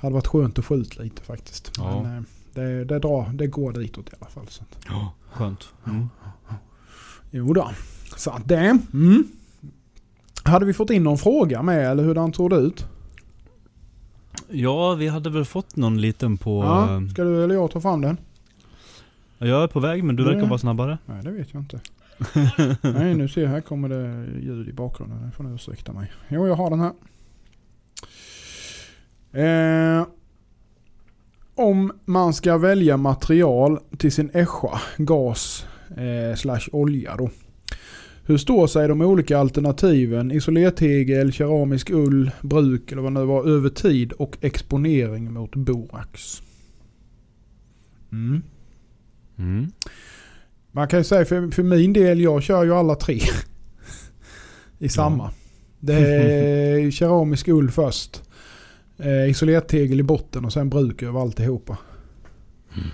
[0.00, 1.72] hade varit skönt att få ut lite faktiskt.
[1.78, 2.02] Ja.
[2.02, 2.22] Men eh,
[2.54, 4.46] det, det, drar, det går ditåt i alla fall.
[4.48, 4.64] Så.
[4.88, 5.68] Ja, skönt.
[5.86, 6.08] Mm.
[7.30, 7.70] Jo då.
[8.16, 8.78] Så att det.
[8.92, 9.24] Mm.
[10.48, 12.86] Hade vi fått in någon fråga med eller hur den såg det ut?
[14.48, 16.64] Ja, vi hade väl fått någon liten på...
[16.64, 18.16] Ja, eh, ska du eller jag ta fram den?
[19.38, 20.98] Jag är på väg, men du verkar vara snabbare.
[21.06, 21.80] Nej det vet jag inte.
[22.98, 25.26] Nej nu ser jag här kommer det ljud i bakgrunden.
[25.26, 26.12] Det får ni ursäkta mig.
[26.28, 26.92] Jo jag har den här.
[29.32, 30.06] Eh,
[31.54, 37.30] om man ska välja material till sin Escha, gas eh, slash olja då.
[38.28, 43.44] Hur står sig de olika alternativen isolertegel, keramisk ull, bruk eller vad det nu var
[43.44, 46.42] över tid och exponering mot borax?
[48.12, 48.42] Mm.
[49.38, 49.72] Mm.
[50.72, 53.20] Man kan ju säga för, för min del, jag kör ju alla tre.
[54.78, 55.30] I samma.
[55.80, 58.22] Det är keramisk ull först.
[58.98, 61.78] Eh, isolertegel i botten och sen bruk över alltihopa.
[62.74, 62.88] Mm.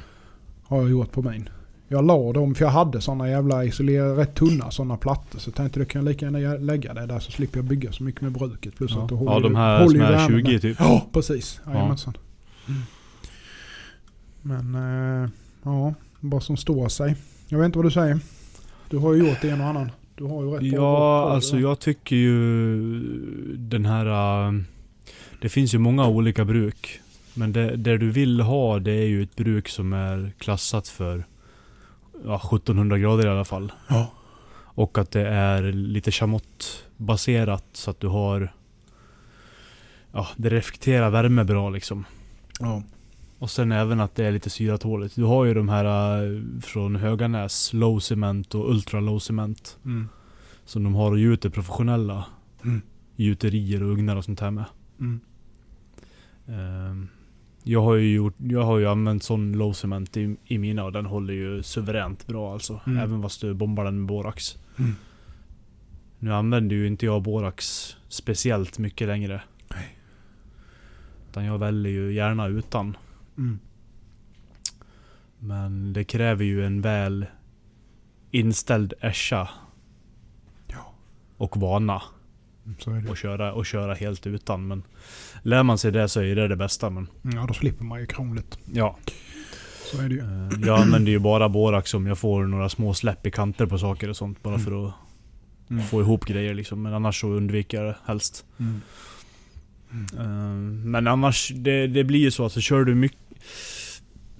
[0.62, 1.48] Har jag gjort på min.
[1.94, 5.38] Jag la dem, för jag hade sådana jävla isoler, rätt tunna sådana plattor.
[5.38, 7.92] Så jag tänkte då kan jag lika gärna lägga det där så slipper jag bygga
[7.92, 8.76] så mycket med bruket.
[8.76, 10.58] Plus att det Ja, håller ja de här som är värmen 20 där.
[10.58, 10.76] typ.
[10.80, 11.60] Ja, precis.
[11.66, 11.72] Ja.
[11.72, 12.14] Jajamensan.
[14.42, 15.30] Men eh,
[15.62, 17.16] ja, vad som står sig.
[17.48, 18.18] Jag vet inte vad du säger.
[18.90, 19.90] Du har ju gjort en och annan.
[20.16, 24.06] Du har ju rätt Ja, på det, alltså jag tycker ju den här...
[24.46, 24.52] äh,
[25.42, 27.00] Det finns ju många olika bruk.
[27.34, 31.24] Men det, det du vill ha det är ju ett bruk som är klassat för
[32.24, 33.72] ja, 1700 grader i alla fall.
[33.88, 34.12] Ja.
[34.76, 38.52] Och att det är lite chamott-baserat så att du har...
[40.12, 42.04] Ja, det reflekterar värme bra liksom.
[42.60, 42.82] Ja.
[43.38, 45.16] Och sen även att det är lite syratåligt.
[45.16, 49.78] Du har ju de här äh, från Höganäs, low cement och ultra low cement.
[49.84, 50.08] Mm.
[50.64, 52.24] Som de har och gjuter professionella.
[52.64, 52.82] Mm.
[53.16, 54.64] gjuterier och ugnar och sånt här med.
[55.00, 55.20] Mm.
[56.46, 57.08] Ehm,
[57.66, 60.92] Jag har ju, gjort, jag har ju använt sån low cement i, i mina och
[60.92, 62.80] den håller ju suveränt bra alltså.
[62.86, 62.98] Mm.
[62.98, 64.58] Även fast du bombar den med borax.
[64.78, 64.94] Mm.
[66.18, 69.42] Nu använder ju inte jag borax speciellt mycket längre.
[69.70, 69.98] Nej.
[71.30, 72.96] Utan jag väljer ju gärna utan.
[73.38, 73.58] Mm.
[75.38, 77.26] Men det kräver ju en väl
[78.30, 79.48] inställd ässja
[80.66, 80.94] Ja,
[81.36, 82.02] och vana
[83.10, 84.66] att köra, och köra helt utan.
[84.68, 84.82] Men
[85.42, 86.90] lär man sig det så är det det bästa.
[86.90, 88.58] Men Ja, då slipper man ju krångligt.
[88.72, 88.96] ja,
[89.92, 90.20] Så är det ju.
[90.20, 93.78] eh, jag använder ju bara borax om jag får några små släpp i kanter på
[93.78, 94.42] saker och sånt.
[94.42, 94.64] Bara Mm.
[94.64, 94.92] för att
[95.70, 95.84] Mm.
[95.86, 96.82] få ihop grejer liksom.
[96.82, 98.44] Men annars så undviker jag det helst.
[98.58, 98.80] Mm.
[100.18, 103.18] Eh, Men annars, det, det blir ju så att så kör du mycket...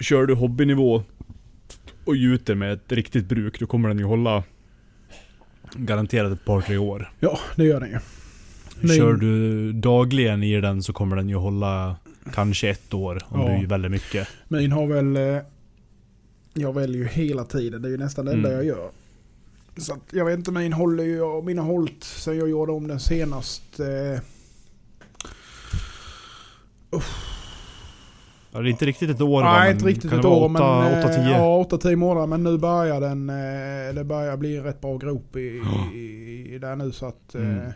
[0.00, 1.02] Kör du hobbynivå
[2.04, 4.42] och gjuter med ett riktigt bruk, då kommer den ju hålla
[5.74, 7.12] garanterat ett par tre år.
[7.20, 7.98] Ja, det gör den ju.
[8.80, 11.96] Men- Kör du dagligen i den så kommer den ju hålla
[12.32, 13.46] kanske ett år om Ja.
[13.48, 14.28] du är väldigt mycket.
[14.48, 15.16] Min har väl...
[15.16, 15.42] eh,
[16.54, 17.82] Jag väljer ju hela tiden.
[17.82, 18.66] Det är ju nästan det enda Mm.
[18.66, 18.88] jag gör.
[19.76, 21.42] Så att, jag vet inte, min håller ju...
[21.42, 23.80] Min har hållit sen jag gjorde om den senast.
[23.80, 24.20] Eh,
[28.54, 30.62] Ja, det är inte riktigt ett år va, nej, men inte riktigt ett år men...
[30.62, 31.30] åtta- eh, åtta, tio?
[31.38, 32.26] Ja, 8-10 månader.
[32.26, 33.30] Men nu börjar den...
[33.30, 35.92] eh, Det börjar bli rätt bra grop i, Ja.
[35.94, 37.34] i, i där nu så att...
[37.34, 37.58] Mm.
[37.60, 37.68] Eh,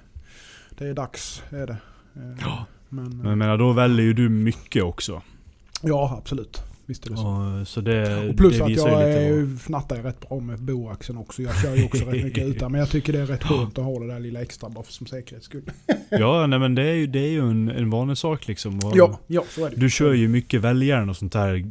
[0.70, 1.76] det är dags, är det.
[2.40, 2.64] Ja.
[2.88, 5.22] Men, Men jag menar, då väljer ju du mycket också.
[5.82, 6.62] ja, absolut.
[6.88, 7.64] Visst är det så.
[7.66, 11.42] Så det, Och plus det att jag är, fnattar ju rätt bra med boaxen också.
[11.42, 12.72] Jag kör ju också rätt mycket utan.
[12.72, 15.06] Men jag tycker det är rätt skönt att ha det där lilla extra bara som
[15.06, 15.62] säkerhets skull.
[16.10, 18.78] Ja, nej men det är ju, det är ju en, en vanlig sak liksom.
[18.78, 21.66] Och Ja, ja så är det Du kör ju mycket väljärn och sånt där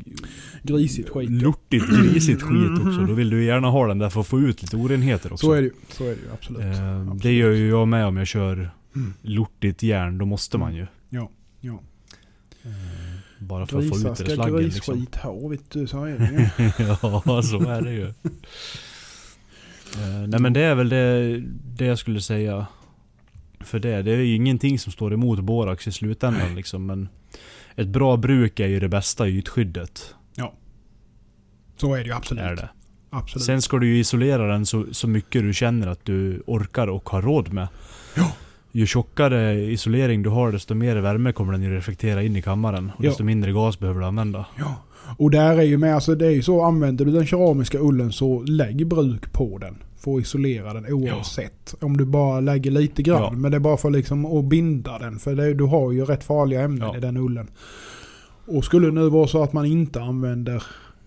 [0.63, 1.29] Grisigt skit.
[1.29, 3.01] lortigt, grisigt skit också.
[3.07, 5.45] Då vill du gärna ha den där för att få ut lite orenheter också.
[5.47, 5.71] Så är det ju.
[5.89, 6.61] Så är det ju absolut.
[6.61, 7.23] Eh, absolut.
[7.23, 9.13] Det gör ju jag med om jag kör Mm.
[9.21, 10.17] lortigt järn.
[10.17, 10.85] Då måste man ju.
[11.09, 11.29] Ja,
[11.61, 11.79] ja.
[13.39, 15.21] Bara för att få Grisar ut det i ska slaggen grisskit liksom.
[15.21, 15.87] ha, vet du.
[15.87, 16.85] Så är det ju.
[17.03, 18.13] ja, så är det ju.
[19.97, 21.39] Eh, Nej men det är väl det,
[21.75, 22.67] det jag skulle säga.
[23.59, 26.85] För det, det är ju ingenting som står emot borax i slutändan liksom.
[26.85, 27.09] Men
[27.75, 30.15] ett bra bruk är ju det bästa ytskyddet.
[31.77, 32.43] Så är det ju absolut.
[32.43, 32.69] Är det.
[33.09, 33.45] Absolut.
[33.45, 37.09] Sen ska du ju isolera den så, så mycket du känner att du orkar och
[37.09, 37.67] har råd med.
[38.15, 38.31] Ja.
[38.77, 42.91] Ju tjockare isolering du har desto mer värme kommer den ju reflektera in i kammaren.
[42.97, 43.09] Och Ja.
[43.09, 44.45] desto mindre gas behöver du använda.
[44.59, 44.75] Ja.
[45.17, 48.11] Och där är ju med, alltså det är ju så, använder du den keramiska ullen
[48.11, 49.75] så lägg bruk på den.
[49.97, 51.75] För att isolera den oavsett.
[51.81, 53.21] Om du bara lägger lite grann.
[53.21, 53.31] Ja.
[53.31, 55.19] Men det är bara för liksom att binda den.
[55.19, 56.97] För det, du har ju rätt farliga ämnen Ja.
[56.97, 57.47] i den ullen.
[58.47, 60.63] Och skulle det nu vara så att man inte använder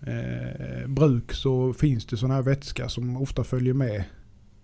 [0.07, 4.03] eh, bruk så finns det sån här vätska som ofta följer med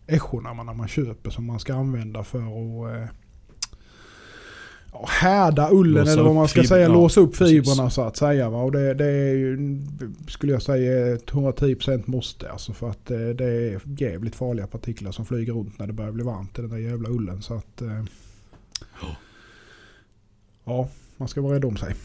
[0.08, 3.08] äschorna man- när man köper som man ska använda för att eh,
[5.08, 6.88] härda ullen Låsa eller vad man ska fib- säga.
[6.88, 7.50] låsa upp precis.
[7.67, 8.50] fibrerna så att säga.
[8.50, 8.62] Va?
[8.62, 9.82] Och det, det är ju,
[10.28, 12.52] skulle jag säga, ett 110% måste.
[12.52, 16.12] Alltså för att eh, det är jävligt farliga partiklar som flyger runt när det börjar
[16.12, 17.41] bli varmt i den där jävla ullen.
[17.41, 17.82] Så att...
[17.82, 18.04] Eh,
[20.65, 21.96] ja, man ska vara rädd om sig.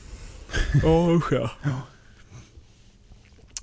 [0.83, 1.51] Ja usch ja.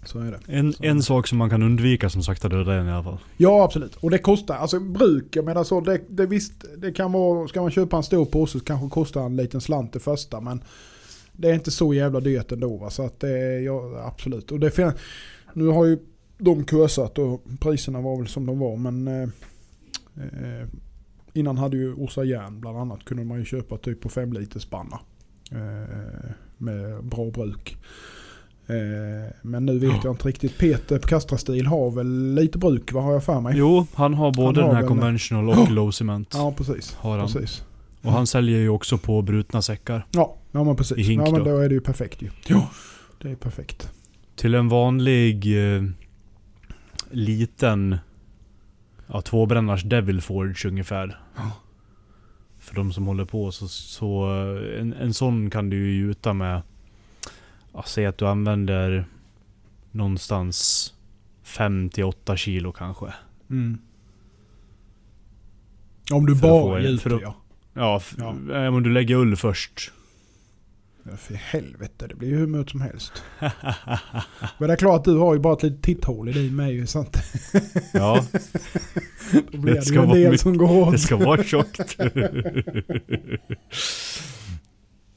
[0.09, 0.39] Så är det.
[0.47, 0.83] En, Så.
[0.83, 3.17] en sak som man kan undvika som sakta dödar en i alla fall.
[3.37, 3.95] Ja, absolut.
[3.95, 7.61] Och det kostar, alltså bruk, jag menar så, det, det visst, det kan vara, ska
[7.61, 10.63] man köpa en stor påse så kanske kostar en liten slant det första, men
[11.33, 14.51] det är inte så jävla dyrt ändå va, så att det ja, absolut.
[14.51, 14.91] Och det fin-
[15.53, 15.97] nu har ju
[16.37, 19.29] de kursat och priserna var väl som de var, men eh,
[20.15, 20.67] eh,
[21.33, 24.63] innan hade ju Orsa Järn bland annat kunde man ju köpa typ på 5 liters
[24.63, 24.99] spanna
[25.51, 27.77] eh, med bra bruk.
[28.69, 29.99] Eh, men nu vet Ja.
[30.03, 30.57] jag inte riktigt.
[30.57, 33.53] Peter på Kastra-stil har väl lite bruk, vad har jag för mig?
[33.57, 36.33] Jo, han har både har den här conventional och low cement.
[36.33, 36.93] Ja, precis.
[36.93, 37.27] Har han.
[37.31, 37.63] precis.
[38.01, 40.05] Och han säljer ju också på brutna säckar.
[40.11, 40.97] Ja, ja men precis.
[40.97, 41.49] I hink ja, men då.
[41.49, 42.29] då är det ju perfekt ju.
[42.47, 42.69] Ja.
[43.21, 43.91] Det är perfekt.
[44.35, 45.83] Till en vanlig eh,
[47.11, 47.97] liten
[49.07, 51.19] ja, tvåbrännars Devil Forge ungefär.
[51.35, 51.51] Ja.
[52.59, 56.33] För de som håller på så, så eh, en, en sån kan du ju gjuta
[56.33, 56.61] med
[57.79, 59.05] ja, Säg att du använder
[59.91, 60.93] någonstans
[61.45, 63.13] 5-8 kilo kanske.
[63.49, 63.77] Mm.
[66.13, 67.35] Om du För bara gjuter ja.
[67.73, 68.35] Ja, Ja.
[68.55, 69.91] eh, om du lägger ull först.
[71.03, 71.17] ja.
[71.17, 73.23] För helvete, det blir ju hur mycket som helst.
[74.57, 76.71] Men det är klart att du har ju bara ett litet titthål i din med
[76.73, 76.87] ju.
[76.87, 77.17] Så att
[77.93, 78.25] Ja,
[79.51, 80.91] då blir Det det, ska ju en del mycket- som går åt.
[80.91, 81.97] det ska vara tjockt.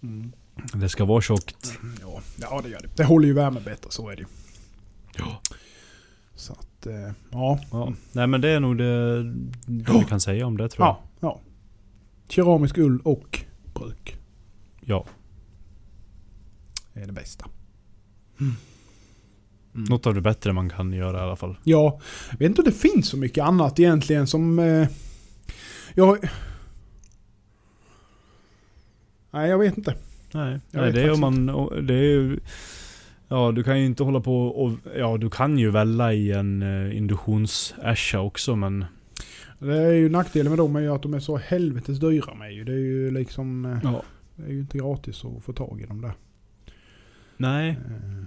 [0.02, 0.32] Mm.
[0.74, 1.78] Det ska vara tjockt.
[2.00, 2.88] Ja, ja, det gör det.
[2.96, 4.28] Det håller ju värme bättre, så är det ju.
[5.18, 5.40] Ja.
[6.34, 7.60] Så att, eh, ja.
[7.70, 7.92] Ja.
[8.12, 9.22] Nej men det är nog det,
[9.66, 10.96] det vi kan säga om det tror jag.
[10.96, 11.40] Ja, ja.
[12.28, 13.44] keramisk ull och
[13.74, 14.16] bruk.
[14.80, 15.04] Ja.
[16.92, 17.46] Det är det bästa.
[19.72, 21.56] Något av det bättre man kan göra i alla fall.
[21.64, 24.58] Ja, jag vet inte om det finns så mycket annat egentligen som...
[24.58, 24.88] Eh,
[25.94, 26.18] jag...
[29.30, 29.94] Nej, jag vet inte.
[30.34, 31.46] Nej, Nej det är om man...
[31.86, 32.40] Det är ju...
[33.28, 34.72] Ja, du kan ju inte hålla på och...
[34.96, 37.74] Ja, du kan ju välla i en uh, induktions
[38.14, 38.84] också men...
[39.58, 42.54] Det är ju nackdelen med dem är ju att de är så helvetes dyra med
[42.54, 42.64] ju.
[42.64, 43.64] Det är ju liksom...
[43.64, 44.02] eh, Ja.
[44.36, 46.12] Det är ju inte gratis att få tag i dem där.
[47.36, 47.70] Nej.
[47.70, 47.76] Eh,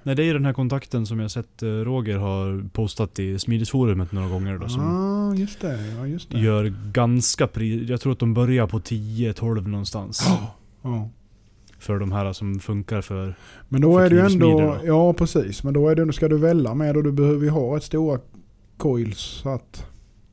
[0.03, 3.39] Nej, det är ju den här kontakten som jag sett eh, Roger har postat i
[3.39, 4.69] Smidesforumet några gånger då.
[4.69, 5.95] Som ah, just det.
[5.97, 6.39] Ja, just det.
[6.39, 7.89] gör ganska pris...
[7.89, 10.25] Jag tror att de börjar på 10-12 någonstans.
[10.81, 11.09] Ja.
[11.79, 13.35] För de här som funkar för...
[13.69, 14.77] Men då För är det ju ändå...
[14.85, 15.63] Ja, precis.
[15.63, 17.83] Men då är det ändå, ska du välja med och du behöver ju ha ett
[17.83, 18.19] stora
[18.77, 19.19] coils.
[19.19, 19.85] Så att,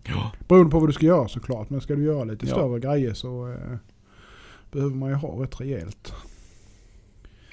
[0.08, 0.32] Ja.
[0.48, 1.70] beroende på vad du ska göra såklart.
[1.70, 2.52] Men ska du göra lite Ja.
[2.54, 3.76] större grejer så eh,
[4.72, 6.12] behöver man ju ha rätt rejält.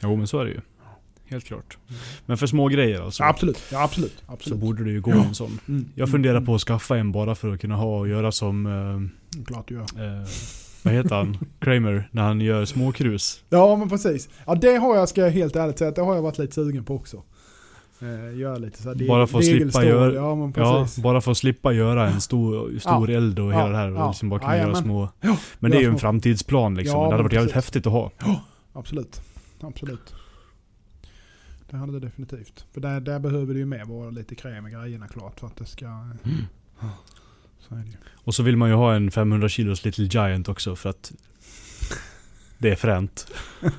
[0.02, 0.62] Jo men så är det ju.
[1.26, 1.78] Helt klart.
[2.26, 3.24] Men för små grejer alltså.
[3.24, 3.60] Absolut.
[3.72, 4.24] Ja, absolut.
[4.28, 4.60] Så absolut.
[4.60, 5.60] borde det ju gå en sån.
[5.68, 5.86] Mm.
[5.96, 8.66] Jag funderar på att skaffa en bara för att kunna ha och göra som...
[8.66, 8.72] Eh,
[9.36, 9.82] Mm, Klart du gör.
[9.82, 10.28] eh,
[10.90, 11.38] vad heter han?
[11.60, 12.10] Kramer.
[12.12, 13.44] När han gör småkrus.
[13.50, 14.30] Ja, men precis.
[14.46, 16.84] Ja, det har jag, ska jag helt ärligt säga, det har jag varit lite sugen
[16.86, 17.24] på också.
[18.02, 21.38] Eh, göra lite så här Bara för att slippa göra- Ja, Ja, bara för att
[21.38, 23.18] slippa göra en stor, stor Ja.
[23.18, 23.92] eld och hela det här.
[24.02, 25.10] Och liksom bara kunna göra små...
[25.60, 27.00] Men det är ju en framtidsplan liksom.
[27.04, 27.66] Det hade varit jävligt precis.
[27.66, 28.12] häftigt att ha.
[28.74, 29.22] Absolut.
[29.62, 30.14] Absolut.
[31.70, 32.66] Det hade det definitivt.
[32.74, 35.56] För där, där behöver det ju med vara lite kräm i grejerna klart för att
[35.56, 35.86] det ska...
[35.86, 36.14] Mm.
[37.70, 37.84] Så det.
[38.14, 41.12] Och så vill man ju ha en 500 kilos Little Giant också för att...
[42.58, 43.28] Det är fränt.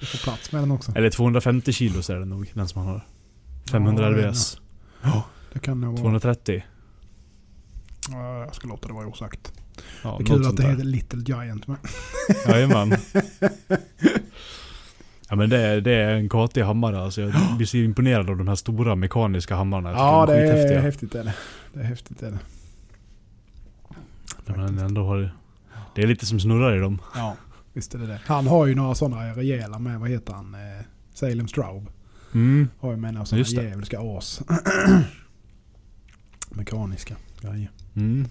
[0.00, 0.92] Du får plats med den också.
[0.96, 3.06] Eller 250 kilos är det nog, den som man har.
[3.70, 4.60] 500 Ja, det är RVS.
[5.52, 6.02] Det kan nog vara...
[6.02, 6.64] 230.
[8.10, 9.52] Ja, jag ska låta det vara osagt.
[10.02, 10.70] Ja, det är kul att det där.
[10.70, 11.76] heter Little Giant med.
[12.46, 12.96] Jajamän.
[15.30, 17.20] Ja men det är, det är en katig hammare alltså.
[17.20, 19.90] Jag blir så imponerad av de här stora mekaniska hammarna.
[19.90, 21.34] Ja, de det är häftigt är det.
[21.72, 22.38] Det är häftigt är det.
[24.46, 25.30] Ja, men ändå har det,
[25.94, 26.98] det är lite som snurrar i dem.
[27.14, 27.36] Ja,
[27.72, 28.20] visst är det det.
[28.26, 30.54] Han har ju några sådana rejäla med, vad heter han?
[30.54, 31.90] Eh, Salem Straub.
[32.34, 32.68] Mm.
[32.80, 34.40] Har ju med några sådana djävulska as.
[36.50, 37.70] Mekaniska grejer.
[37.96, 38.28] Mm.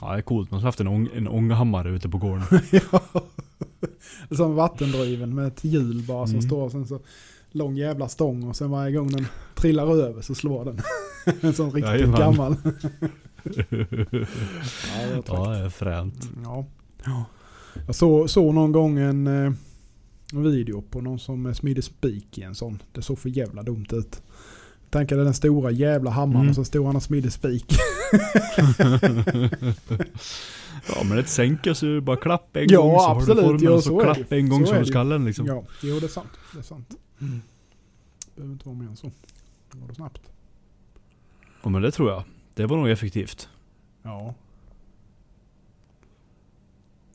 [0.00, 0.50] Ja det är coolt.
[0.50, 2.42] Man har haft en, ång, en ånghammare ute på gården.
[2.70, 3.02] ja.
[4.36, 6.48] Som vattendriven med ett hjul bara som Mm.
[6.48, 7.00] står och sen så
[7.50, 10.76] lång jävla stång och sen varje gång den trillar över så slår den.
[11.40, 12.20] en sån riktigt Jajamän.
[12.20, 12.56] gammal.
[13.44, 16.28] ja, det var ja det är fränt.
[16.44, 16.66] Ja.
[17.86, 19.52] Jag såg så någon gång en, eh,
[20.32, 22.82] video på någon som smider spik i en sån.
[22.92, 24.22] Det såg för jävla dumt ut.
[24.90, 26.48] Tänk dig den stora jävla hammaren Mm.
[26.50, 27.74] och så stod han och smidde spik.
[30.96, 33.44] Ja men ett sänke så det bara klapp en Ja, gång så absolut.
[33.44, 34.84] har du formen Ja, och så, så det klapp en gång Så så, har det
[34.84, 35.46] du skallen liksom.
[35.46, 36.28] Ja, jo det är sant.
[36.52, 36.88] Det är sant.
[38.36, 39.10] Behöver inte vara mer än så.
[39.72, 40.20] Då går det snabbt.
[41.62, 42.22] Ja men det tror jag.
[42.54, 43.48] Det var nog effektivt.
[44.02, 44.34] Ja.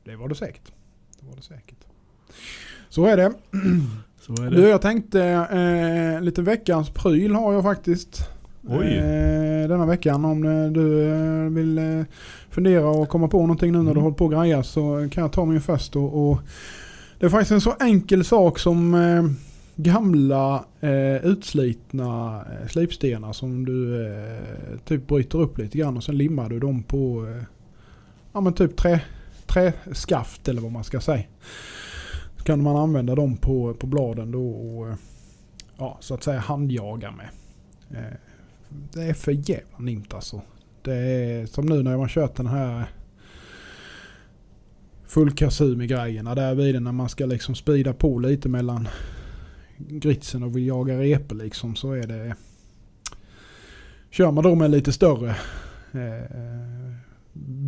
[0.03, 0.71] Det var det säkert.
[1.19, 1.77] Det var det säkert.
[2.89, 3.33] Så är det.
[4.19, 4.69] Så är Du, det.
[4.69, 8.29] jag tänkte eh, lite veckans pryl har jag faktiskt.
[8.67, 8.85] Oj.
[8.97, 10.25] Eh, denna veckan.
[10.25, 12.03] Om eh, du eh, vill eh,
[12.49, 14.03] fundera och komma på någonting nu när du Mm.
[14.03, 15.95] håller på och grejer så kan jag ta min först.
[15.95, 16.39] Och, och
[17.19, 18.93] det är faktiskt en så enkel sak som
[19.75, 26.17] gamla eh, utslitna eh, slipstenar som du eh, typ bryter upp lite grann och sen
[26.17, 27.43] limmar du dem på eh,
[28.33, 29.01] ja, men typ trä,
[29.45, 31.23] träskaft eller vad man ska säga.
[32.37, 34.95] Så kan man använda dem på, på bladen då och eh,
[35.77, 37.29] ja, så att säga handjaga med.
[37.91, 38.17] Eh,
[38.93, 40.41] det är för jävla nimt alltså.
[40.81, 42.85] Det är som nu när man kört den här
[45.07, 48.87] full kasumi-grejerna där vid när man ska liksom speeda på lite mellan
[49.77, 52.35] gritsen och vill jaga repor liksom så är det
[54.09, 55.29] Kör man då med lite större
[55.91, 56.95] eh,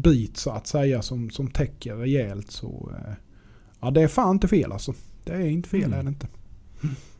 [0.01, 3.13] bit så att säga som, som täcker rejält så eh,
[3.79, 4.93] ja det är fan inte fel alltså.
[5.23, 5.99] Det är inte fel Mm.
[5.99, 6.27] är det inte.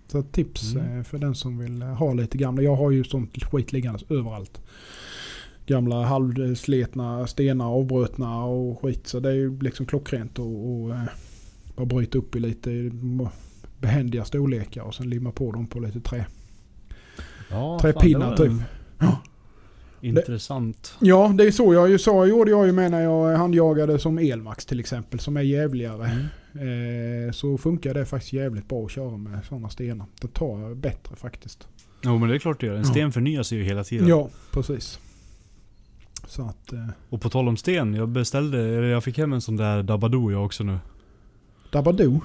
[0.07, 0.97] Så tips Mm.
[0.97, 2.61] eh, för den som vill eh, ha lite gamla.
[2.61, 4.61] Jag har ju sånt skit liggandes överallt.
[5.65, 9.07] Gamla halvsletna stenar avbrutna och skit.
[9.07, 11.03] Så det är ju liksom klockrent och, och eh,
[11.75, 12.69] bara bryta upp i lite
[13.79, 16.25] behändiga storlekar och sen limma på dem på lite trä.
[17.49, 18.51] Ja, Träpinnar typ.
[20.01, 20.93] Intressant.
[21.01, 22.25] Ja, det är så jag ju sa.
[22.25, 25.19] gjorde jag ju med när jag handjagade som Elmax till exempel.
[25.19, 26.27] Som är jävligare.
[26.53, 27.27] Mm.
[27.27, 30.05] Eh, så funkar det faktiskt jävligt bra att köra med sådana stenar.
[30.21, 31.67] Det tar bättre faktiskt.
[32.03, 32.75] Jo men det är klart det gör.
[32.75, 34.07] En sten förnyar sig ju hela tiden.
[34.07, 34.99] Ja, precis.
[36.27, 36.73] Så att...
[36.73, 40.31] Eh, Och på tal om sten, jag beställde, jag fick hem en sån där Dabadoo
[40.31, 40.77] jag också nu.
[41.71, 42.21] Dabadoo.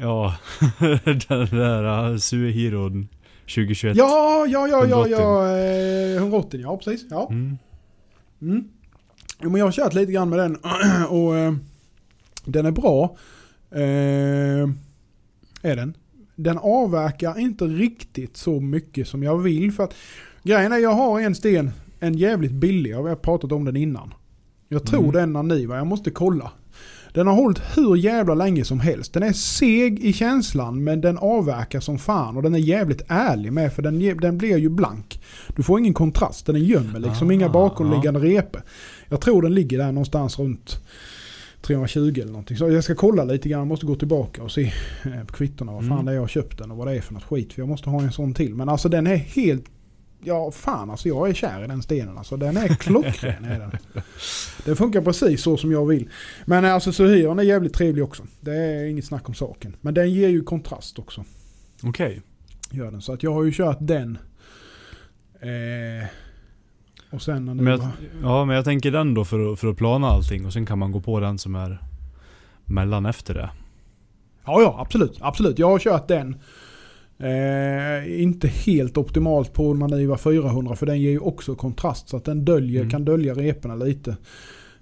[0.00, 0.34] Ja,
[1.28, 3.08] den där uh, Suehiron
[3.40, 3.96] 2021.
[3.96, 5.10] Ja, ja, ja, ja, 180.
[5.18, 5.56] ja.
[5.58, 7.06] Eh, 180 ja, precis.
[7.10, 7.28] Ja.
[7.30, 7.58] Mm.
[8.42, 8.64] Mm.
[9.42, 10.56] Jo, men jag har kört lite grann med den
[11.08, 11.54] och eh,
[12.44, 13.16] den är bra.
[13.70, 14.68] Eh,
[15.62, 15.96] är den.
[16.36, 19.72] Den avverkar inte riktigt så mycket som jag vill.
[19.72, 19.94] För att
[20.42, 24.14] grejen är jag har en sten, en jävligt billig, jag har pratat om den innan.
[24.68, 25.12] Jag tror Mm.
[25.12, 26.50] det är en Naniva, jag måste kolla.
[27.18, 29.12] Den har hållit hur jävla länge som helst.
[29.12, 33.52] Den är seg i känslan men den avverkar som fan och den är jävligt ärlig
[33.52, 35.20] med för den, den blir ju blank.
[35.56, 38.62] Du får ingen kontrast, den gömmer liksom Ah, inga bakomliggande repor.
[39.08, 40.80] Jag tror den ligger där någonstans runt
[41.62, 42.56] 320 eller någonting.
[42.56, 44.72] Så jag ska kolla lite grann, jag måste gå tillbaka och se
[45.04, 46.04] eh, på kvittona vad fan Mm.
[46.04, 47.52] det är jag har köpt den och vad det är för något skit.
[47.52, 48.54] För jag måste ha en sån till.
[48.54, 49.64] Men alltså den är helt...
[50.20, 52.36] Ja fan alltså jag är kär i den stenen alltså.
[52.36, 53.70] Den är klockren är den.
[54.64, 56.08] Den funkar precis så som jag vill.
[56.44, 58.22] Men alltså Suhiron är jävligt trevlig också.
[58.40, 59.76] Det är inget snack om saken.
[59.80, 61.24] Men den ger ju kontrast också.
[61.82, 62.22] Okej.
[62.70, 63.02] Gör den.
[63.02, 64.18] Så att jag har ju kört den.
[65.40, 66.08] Eh,
[67.10, 68.08] och sen när Men jag, nu...
[68.22, 70.92] ja, men jag tänker den då för, för att plana allting och sen kan man
[70.92, 71.82] gå på den som är
[72.64, 73.50] mellan efter det.
[74.44, 75.18] Ja, ja, absolut.
[75.20, 75.58] Absolut.
[75.58, 76.36] Jag har kört den.
[77.20, 82.24] Eh, inte helt optimalt på Maniva 400 för den ger ju också kontrast så att
[82.24, 82.90] den döljer, Mm.
[82.90, 84.16] kan dölja reporna lite.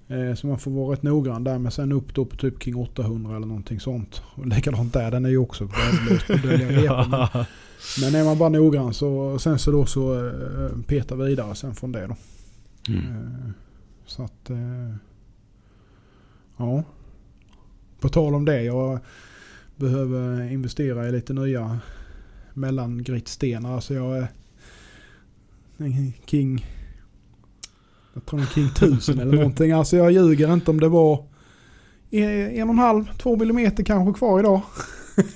[0.08, 2.76] Eh, så man får vara rätt noggrann där men sen upp då på typ kring
[2.76, 4.22] 800 eller någonting sånt.
[4.34, 7.46] Och likadant där, den är ju också värdelös på att dölja reporna.
[8.00, 11.92] Men är man bara noggrann så sen så då så eh, peta vidare sen från
[11.92, 12.16] det då.
[12.92, 13.04] Mm.
[13.06, 13.50] Eh,
[14.06, 14.50] Så att...
[14.50, 14.94] eh,
[16.58, 16.82] Ja.
[18.00, 18.62] På tal om det.
[18.62, 18.98] Jag
[19.76, 21.78] behöver investera i lite nya
[22.56, 23.74] mellangrittstenar.
[23.74, 24.28] Alltså jag är
[25.78, 26.66] en King...
[28.14, 29.72] Jag tror en King 1000 eller någonting.
[29.72, 31.24] Alltså jag ljuger inte om det var
[32.10, 34.60] en och en halv, två millimeter kanske kvar idag.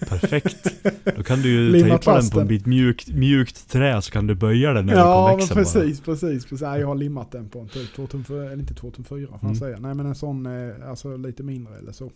[0.08, 0.74] Perfekt.
[1.16, 4.34] Då kan du ju tejpa den på en bit mjukt, mjukt trä så kan du
[4.34, 5.60] böja den när Ja växa bara.
[5.64, 6.60] precis, precis, precis.
[6.60, 9.54] Ja, Jag har limmat den på en typ 2004, eller inte 2004 får man Mm.
[9.56, 9.78] säga.
[9.80, 12.10] Nej men en sån, eh, alltså lite mindre eller så.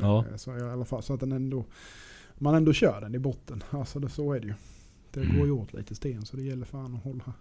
[0.00, 0.18] Ja.
[0.30, 1.64] Eh, Så i alla fall så att den ändå,
[2.38, 3.62] man ändå kör den i botten.
[3.70, 4.54] Alltså det, så är det ju.
[5.12, 5.36] Det Mm.
[5.38, 7.32] går ju åt lite sten så det gäller fan att hålla,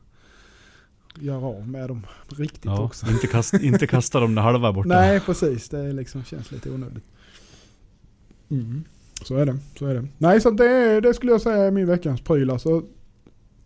[1.19, 3.07] göra av med dem riktigt Ja, också.
[3.11, 4.89] inte, kast, inte kasta dem när halva är borta.
[4.89, 7.03] Nej precis, det liksom, känns lite onödigt.
[8.49, 8.83] Mm.
[9.23, 10.07] Så är det, så är det.
[10.17, 12.49] Nej så det, det skulle jag säga är min veckans pryl.
[12.49, 12.83] Alltså,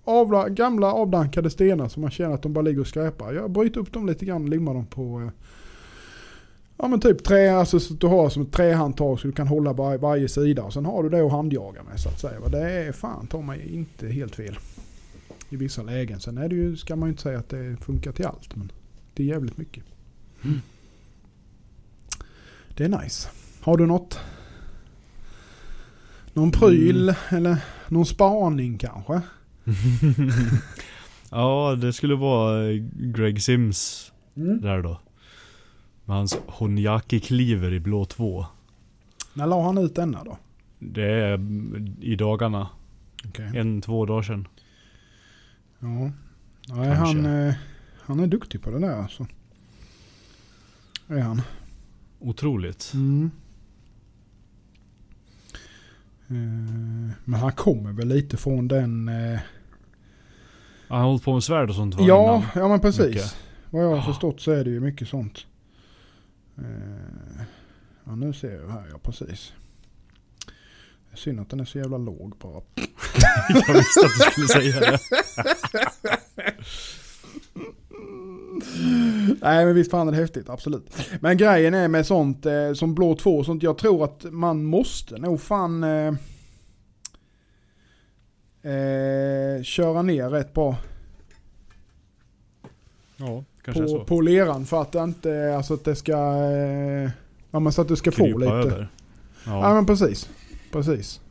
[0.03, 3.33] avla, gamla avdankade stenar som man känner att de bara ligger och skräpar.
[3.33, 5.29] Jag bryter upp dem lite grann och limmar dem på eh,
[6.81, 9.47] Ja men typ trä, alltså så att du har som ett trähandtag så du kan
[9.47, 10.63] hålla var, varje sida.
[10.63, 12.39] Och sen har du det att handjaga med så att säga.
[12.49, 14.57] Det är fan ta mig inte helt fel.
[15.49, 16.19] I vissa lägen.
[16.19, 18.55] Sen är det ju, ska man ju inte säga att det funkar till allt.
[18.55, 18.71] Men
[19.13, 19.83] det är jävligt mycket.
[20.43, 20.61] Mm.
[22.75, 23.29] Det är nice.
[23.61, 24.19] Har du något?
[26.33, 29.21] Någon pryl eller någon spaning kanske?
[31.31, 34.99] ja, det skulle vara Greg Sims där då.
[36.09, 38.45] Med hans Honyaki-kliver i blå 2.
[39.33, 40.37] När la han ut denna då?
[40.79, 41.39] Det är
[42.01, 42.69] i dagarna.
[43.27, 43.51] Okej.
[43.57, 44.47] En, två dagar sedan.
[45.79, 46.11] Ja.
[46.75, 47.53] Nej, han, eh,
[48.01, 49.27] han är duktig på det där alltså.
[51.07, 51.41] Är han.
[52.19, 52.91] Otroligt.
[52.93, 53.31] Mm.
[56.27, 59.07] Eh, Men han kommer väl lite från den...
[59.09, 59.39] eh,
[60.87, 62.03] Han har hållit på med svärd och sånt va?
[62.07, 62.47] Ja, innan?
[62.55, 63.05] ja men precis.
[63.05, 63.35] Mycket.
[63.69, 65.45] Vad jag har förstått så är det ju mycket sånt.
[66.63, 67.41] Eh,
[68.09, 69.53] Ja nu ser jag här, ja precis.
[71.13, 72.61] Synd att den är så jävla låg bara.
[73.67, 74.99] Jag visste att du skulle säga det.
[79.41, 80.97] Nej men visst fan är det häftigt, absolut.
[81.21, 84.63] Men grejen är med sånt eh, som blå 2 och sånt, jag tror att man
[84.63, 86.13] måste nog fan eh,
[88.73, 90.77] eh, köra ner rätt bra
[93.17, 94.03] Ja, på, så.
[94.03, 97.09] på leran för att det inte, alltså att det ska, eh,
[97.51, 98.51] ja men så att du ska få Krypa lite.
[98.51, 98.87] över.
[99.45, 99.67] Ja.
[99.67, 99.73] Ja.
[99.73, 100.29] men precis,
[100.71, 101.21] precis.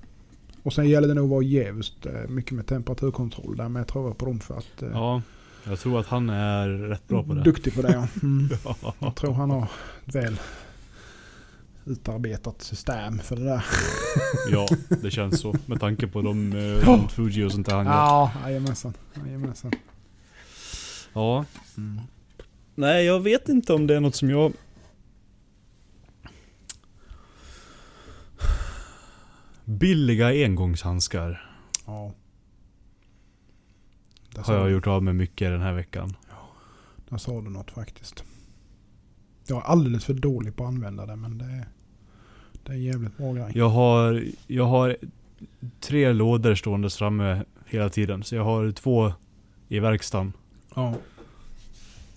[0.63, 4.07] Och sen gäller det nog att vara jävligt eh, mycket med temperaturkontroll där med tror
[4.09, 5.23] jag på dem för att eh, ja,
[5.65, 7.43] jag tror att han är rätt bra på det.
[7.43, 8.07] duktig på det ja.
[8.23, 8.49] Mm.
[8.65, 8.95] Ja.
[8.99, 9.63] Jag tror han har
[10.07, 10.41] ett väl
[11.85, 13.65] utarbetat system för det där.
[14.51, 14.67] ja,
[15.03, 15.55] det känns så.
[15.67, 16.53] Med tanke på de
[17.11, 17.93] Fuji och sånt där han gör.
[17.93, 18.95] Ja, jajamensan.
[19.27, 19.73] jajamensan.
[21.13, 21.45] Ja.
[22.79, 24.53] Nej, jag vet inte om det är något som jag...
[29.65, 31.55] Billiga engångshandskar
[31.87, 32.13] Ja.
[34.35, 36.17] Det har jag gjort av med mycket den här veckan.
[37.09, 38.25] Där sa du något faktiskt.
[39.47, 41.69] Jag är alldeles för dålig på att använda det men det är,
[42.63, 43.53] det är en jävligt bra grej.
[43.55, 44.97] Jag har, jag har
[45.81, 48.23] tre lådor stående framme hela tiden.
[48.23, 49.13] Så jag har två
[49.69, 50.33] i verkstaden
[50.75, 50.95] Ja.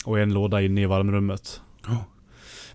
[0.05, 1.61] Och en låda inne i varmrummet.
[1.87, 2.05] Ja.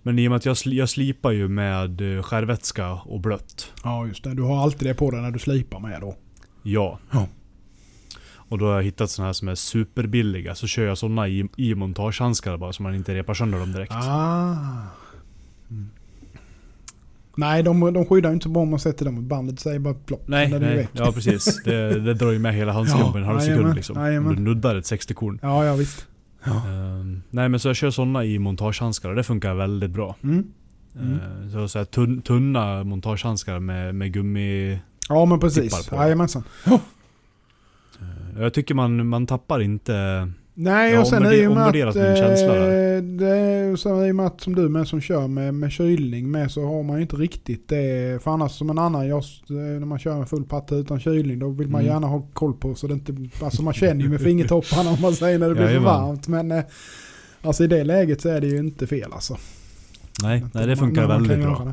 [0.02, 3.72] Men i och med att jag, sli, jag slipar ju med eh, skärvätska och blött.
[3.84, 4.34] ja, just det.
[4.34, 6.16] Du har alltid det på dig när du slipar med då.
[6.62, 6.98] Ja.
[7.10, 7.28] Ja.
[8.48, 10.54] Och då har jag hittat såna här som är superbilliga.
[10.54, 13.92] Så kör jag såna i, i montagehandskar bara så man inte repar sönder dem direkt.
[13.92, 14.56] Ah.
[15.70, 15.90] Mm.
[17.36, 19.60] Nej, de, de skyddar ju inte bra om man sätter dem i bandet.
[19.60, 20.28] säger bara plopp.
[20.28, 20.88] Nej, nej.
[20.92, 21.62] Ja precis.
[21.64, 23.96] Det, det drar ju med hela handsken på en halv sekund liksom.
[23.96, 25.38] Om du nuddar ett 60-korn.
[25.42, 26.06] Ja, ja visst.
[26.52, 30.16] Ehm, nej men så jag kör såna i montagehandskar och det funkar väldigt bra.
[30.22, 30.44] Mm.
[30.96, 31.12] Mm.
[31.20, 34.78] Ehm, så så här tunn, tunna montagehandskar med, med gummi...
[35.08, 35.92] Ja, men precis.
[35.92, 36.44] Jajamensan.
[36.64, 40.28] Ehm, jag tycker man, man tappar inte...
[40.58, 41.96] Nej, Jag och sen i och med att...
[41.96, 45.54] eh, det är ju så i och med att som du med som kör med,
[45.54, 48.22] med kylning med så har man ju inte riktigt det.
[48.22, 51.48] För annars som en annan, jag, när man kör med full patte utan kylning då
[51.48, 51.92] vill man Mm.
[51.92, 53.14] gärna ha koll på så det inte...
[53.42, 56.28] Alltså man känner ju med fingertopparna om man säger när det blir för varmt.
[56.28, 56.64] Men eh,
[57.42, 59.36] alltså i det läget så är det ju inte fel alltså.
[60.22, 61.72] Nej, nej det funkar man väldigt bra.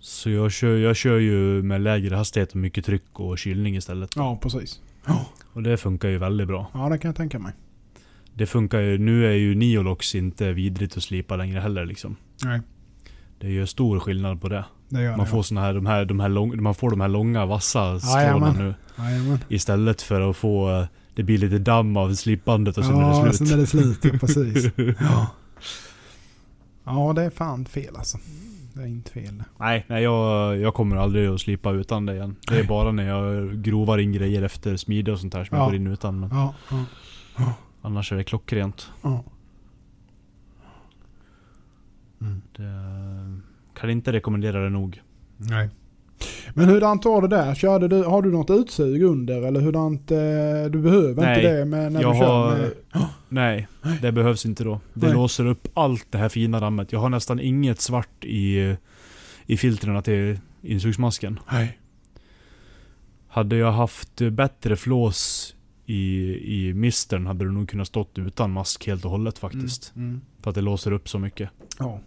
[0.00, 4.10] Så jag kör, jag kör ju med lägre hastighet och mycket tryck och kylning istället.
[4.16, 4.80] ja, precis.
[5.52, 6.70] Och det funkar ju väldigt bra.
[6.74, 7.52] Ja, det kan jag tänka mig.
[8.34, 12.16] Det funkar ju, nu är ju Niolox inte vidrigt att slipa längre heller liksom.
[12.44, 12.60] Nej,
[13.40, 14.64] Det är ju stor skillnad på det.
[14.88, 15.26] det gör Man det.
[15.26, 18.56] får såna här, de här, de här lång, man får de här långa vassa Jajamän.
[18.58, 18.74] nu.
[19.04, 19.38] Jajamän.
[19.48, 23.26] Istället för att få, eh, det blir lite damm av slipbandet och sen ja, är
[23.26, 23.48] det slut.
[23.48, 24.04] sen är det slut.
[24.04, 24.70] Ja, precis.
[25.00, 25.26] Ja.
[26.84, 28.18] ja, det är fan fel alltså.
[28.74, 29.42] Det är inte fel.
[29.58, 32.36] Nej, nej jag, jag kommer aldrig att slipa utan det igen.
[32.46, 32.66] Det är Nej.
[32.66, 35.62] bara när jag grovar in grejer efter smide och sånt här som Ja.
[35.62, 36.20] jag går in utan.
[36.20, 36.54] Men Ja,
[37.38, 38.90] ja, annars är det klockrent.
[39.02, 39.24] ja.
[42.20, 42.42] Mm.
[42.56, 45.02] Det, kan inte rekommendera det nog.
[45.36, 45.68] Nej.
[46.54, 47.54] Men hurdant var det där?
[47.54, 50.10] Körde du, har du något utsug under eller hurdant?
[50.10, 50.18] Eh,
[50.70, 52.56] du behöver Nej, inte det med, när jag du kör har...
[52.56, 52.70] med...
[53.32, 53.68] Nej,
[54.02, 54.80] det behövs inte då.
[54.94, 55.14] Det Nej.
[55.14, 56.92] låser upp allt det här fina dammet.
[56.92, 58.76] Jag har nästan inget svart i,
[59.46, 61.40] i filtren till insugsmasken.
[61.52, 61.78] Nej.
[63.28, 65.54] Hade jag haft bättre flås
[65.86, 66.34] i,
[66.68, 69.92] i mistern hade det nog kunnat stått utan mask helt och hållet faktiskt.
[69.96, 70.08] Mm.
[70.08, 70.20] Mm.
[70.40, 71.50] För att det låser upp så mycket.
[71.78, 72.00] Ja.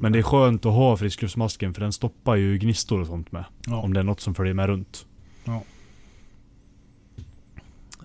[0.00, 3.44] Men det är skönt att ha friskluftsmasken för den stoppar ju gnistor och sånt med.
[3.66, 3.76] ja.
[3.76, 5.06] Om det är något som följer med runt.
[5.44, 5.62] Ja.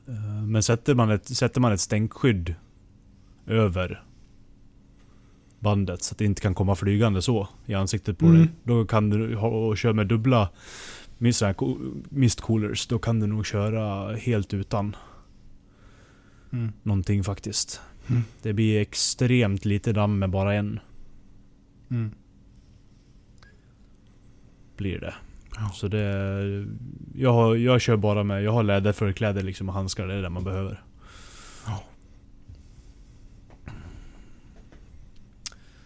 [0.08, 2.56] Eh, Men sätter man ett, sätter man ett stänkskydd
[3.47, 4.03] över
[5.60, 8.38] bandet så att det inte kan komma flygande så i ansiktet på Mm.
[8.38, 8.49] dig.
[8.64, 10.49] Då kan du ha, och köra med dubbla
[12.10, 12.88] mist coolers.
[12.88, 14.95] Då kan du nog köra helt utan
[16.53, 16.72] Mm.
[16.84, 17.82] någonting faktiskt.
[18.08, 18.22] Mm.
[18.41, 20.80] Det blir extremt lite damm med bara en.
[21.89, 22.12] Mm.
[24.78, 25.14] Blir det.
[25.58, 25.70] Ja.
[25.74, 26.66] Så det...
[27.16, 28.43] Jag, har, jag kör bara med...
[28.43, 30.08] Jag har läderförkläde liksom och handskar.
[30.08, 30.84] Det är det man behöver.
[31.66, 31.84] Ja.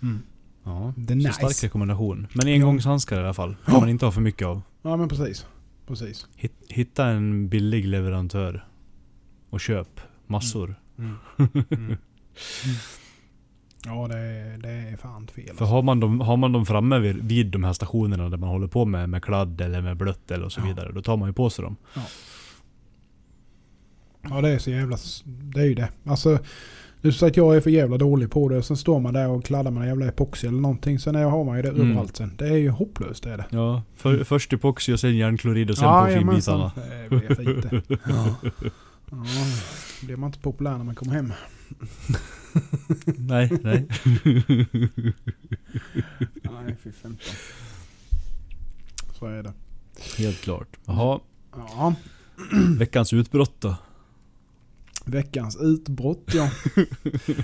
[0.01, 0.19] Mm.
[0.63, 0.93] Ja.
[0.97, 1.33] Det är Så nice.
[1.33, 2.27] stark rekommendation.
[2.33, 3.55] Men engångshandskar i alla fall.
[3.65, 3.79] kan Ja.
[3.79, 4.61] man inte ha för mycket av.
[4.81, 5.45] Ja men precis.
[5.87, 6.27] Precis.
[6.35, 8.65] Hitt- Hitta en billig leverantör.
[9.49, 10.75] Och köp massor.
[10.97, 11.15] Mm.
[11.69, 11.97] Mm.
[13.85, 15.43] Ja det är, det är fan fel.
[15.45, 15.65] För Alltså.
[15.65, 18.67] har man, dem, har man dem framme vid, vid de här stationerna där man håller
[18.67, 20.65] på med, med kladd eller med blött eller och så Ja.
[20.65, 20.91] vidare.
[20.91, 21.75] Då tar man ju på sig dem.
[24.29, 24.97] Ja det är så jävla...
[25.25, 25.89] Det är ju det.
[26.05, 26.39] Alltså...
[27.01, 29.29] Är så att jag är för jävla dålig på det och sen står man där
[29.29, 30.99] och kladdar med en jävla epoxy eller någonting.
[30.99, 31.81] Sen har man ju det Mm.
[31.91, 32.31] överallt sen.
[32.37, 33.45] Det är ju hopplöst det är det.
[33.49, 36.71] Ja, för, först epoxy och sen järnklorid och sen på jajamensan.
[36.71, 37.07] finbitarna.
[37.09, 37.97] Det blir fint det.
[38.09, 38.35] Ja.
[39.11, 39.23] Ja,
[40.05, 41.33] blir man inte populär när man kommer hem.
[43.17, 43.87] nej, nej.
[46.43, 47.19] Nej, fy 15.
[49.19, 49.53] Så är det.
[50.17, 50.77] Helt klart.
[50.85, 51.19] Jaha,
[51.55, 51.95] Ja,
[52.77, 53.75] veckans utbrott då?
[55.05, 56.49] veckans utbrott ja.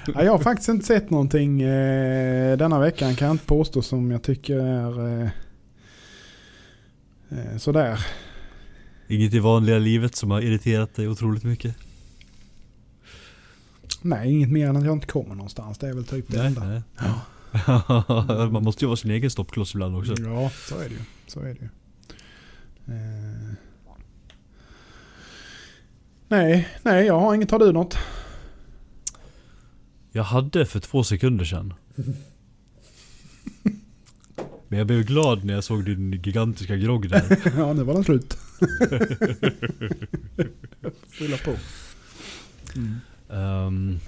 [0.07, 0.23] ja.
[0.23, 4.23] Jag har faktiskt inte sett någonting eh, denna veckan kan jag inte påstå som jag
[4.23, 5.29] tycker är eh,
[7.29, 8.05] eh, sådär.
[9.07, 11.75] Inget i vanliga livet som har irriterat dig otroligt mycket?
[14.01, 15.77] Nej, inget mer än att jag inte kommer någonstans.
[15.77, 16.65] Det är väl typ det Nej, enda.
[16.65, 16.81] nej.
[18.51, 20.13] Man måste ju vara sin egen stoppkloss ibland också.
[20.23, 21.01] Ja, så är det ju.
[21.27, 21.69] Så är det ju.
[22.95, 23.53] Eh.
[26.27, 27.51] Nej, nej, jag har inget.
[27.51, 27.97] Har du något?
[30.11, 31.73] Jag hade för två sekunder sedan.
[34.75, 37.37] Men jag blev glad när jag såg din gigantiska grogg där.
[37.57, 38.37] ja, nu var den slut.
[41.07, 41.55] Fylla på.
[43.33, 43.99] Ehm.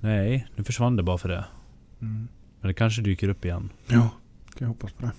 [0.00, 1.44] nej, nu försvann det bara för det.
[2.00, 2.28] Mm.
[2.60, 3.70] Men det kanske dyker upp igen.
[3.86, 4.10] Ja, kan
[4.58, 5.12] jag hoppas på det.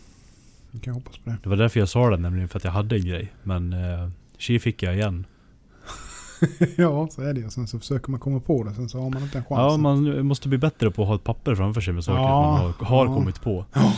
[0.71, 1.37] Jag kan hoppas på det.
[1.43, 3.33] Det var därför jag sa det nämligen, för att jag hade en grej.
[3.43, 5.25] Men uh, tji fick jag igen.
[6.77, 7.49] ja, så är det ju.
[7.49, 9.71] Sen så försöker man komma på det, sen så har man inte en chans.
[9.71, 12.41] Ja, man måste bli bättre på att ha ett papper framför sig med saker Ja,
[12.41, 13.13] man har, har ja.
[13.13, 13.65] kommit på.
[13.73, 13.93] Ja,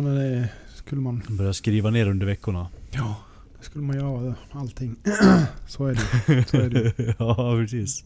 [0.00, 1.22] men det skulle man...
[1.28, 2.68] Börja skriva ner under veckorna.
[2.90, 3.14] Ja,
[3.58, 4.34] det skulle man göra.
[4.52, 4.96] Allting.
[5.66, 6.48] så är det.
[6.48, 8.04] Så är det ja, precis.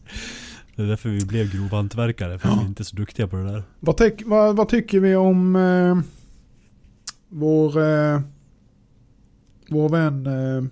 [0.75, 2.55] Det är därför vi blev grovhantverkare, för Ja.
[2.59, 3.63] vi är inte så duktiga på det där.
[3.79, 5.97] Vad, tyck, vad, vad tycker vi om eh,
[7.29, 8.21] vår, eh,
[9.69, 10.63] vår vän, eh,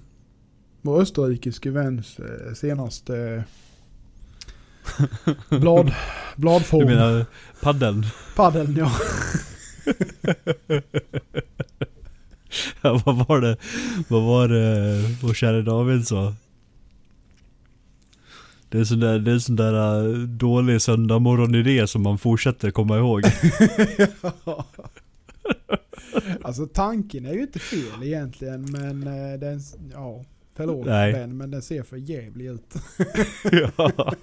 [0.82, 3.44] vår österrikiske väns eh, senaste
[4.98, 5.94] eh, blad,
[6.36, 6.80] bladform?
[6.80, 7.26] Du menar
[7.62, 8.06] paddeln?
[8.36, 8.92] Paddeln ja.
[12.82, 13.58] Ja, vad var det?
[14.08, 16.36] Vad var det vår kära David sa?
[18.70, 22.98] Det är sån där, det är sån där äh, dålig söndagmorgon-idé som man fortsätter komma
[22.98, 23.24] ihåg.
[26.42, 29.62] alltså tanken är ju inte fel egentligen men eh, den,
[29.94, 30.24] ja,
[30.60, 31.28] förlåt Nej.
[31.28, 32.76] Men den ser för jävlig ut.
[33.52, 34.14] ja.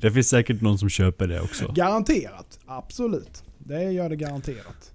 [0.00, 1.72] Det finns säkert någon som köper det också.
[1.72, 3.42] Garanterat, absolut.
[3.58, 4.92] Det gör det garanterat.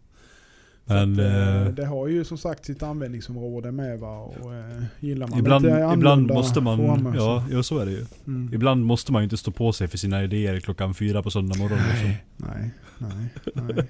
[0.85, 4.19] Men, att, eh, eh, det har ju som sagt sitt användningsområde med va.
[4.19, 7.91] Och, eh, gillar man Ibland, lite ibland måste man, former ja, ja så är det
[7.91, 8.05] ju.
[8.27, 8.53] Mm.
[8.53, 11.57] Ibland måste man ju inte stå på sig för sina idéer klockan fyra på söndag
[11.57, 11.79] morgon.
[11.89, 12.13] Liksom.
[12.37, 13.87] Nej, nej, nej, nej.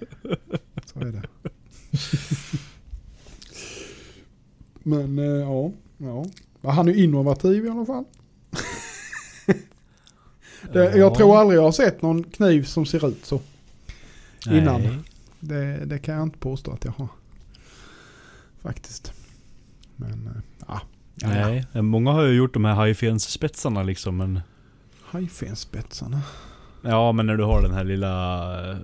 [0.86, 1.22] Så är det.
[4.84, 6.26] Men eh, ja, ja.
[6.72, 8.04] Han är innovativ i alla fall.
[10.74, 13.40] Det, Jag tror aldrig jag har sett någon kniv som ser ut så.
[14.46, 14.82] innan.
[14.82, 14.98] Nej.
[15.40, 17.08] Det, det kan jag inte påstå att jag har.
[18.62, 19.14] Faktiskt.
[19.96, 20.82] Men eh, ja.
[21.16, 21.28] ja.
[21.28, 24.40] Nej, många har ju gjort de här hajfensspetsarna liksom men...
[25.02, 26.22] Hajfenspetsarna.
[26.82, 28.72] Ja men när du har den här lilla...
[28.72, 28.78] eh,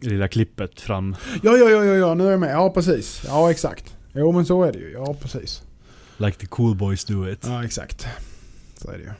[0.00, 1.16] Lilla klippet fram.
[1.42, 2.54] Ja, ja, ja, ja, ja, nu är jag med.
[2.54, 3.22] Ja, precis.
[3.26, 3.95] Ja, exakt.
[4.16, 4.90] Jo, men så är det ju.
[4.92, 5.62] Ja, precis.
[6.16, 7.46] Like the cool boys do it.
[7.46, 8.06] Ja, exakt.
[8.76, 9.10] Så är det ju.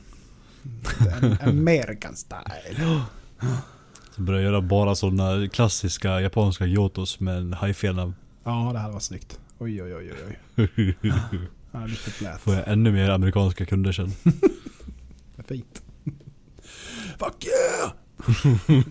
[1.49, 3.01] American style.
[4.15, 8.13] Så börjar göra bara sådana klassiska japanska yotos med en hajfena.
[8.43, 9.39] Ja, det här var snyggt.
[9.57, 10.39] Oj, oj, oj, oj.
[10.57, 10.95] oj.
[12.21, 12.37] Ja.
[12.37, 14.11] Får jag ännu mer amerikanska kunder sen.
[15.47, 15.81] Fint.
[17.19, 17.91] Fuck yeah!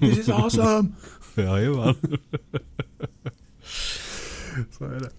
[0.00, 0.88] This is awesome!
[1.34, 1.94] Jajamän.
[4.78, 5.10] Så är det.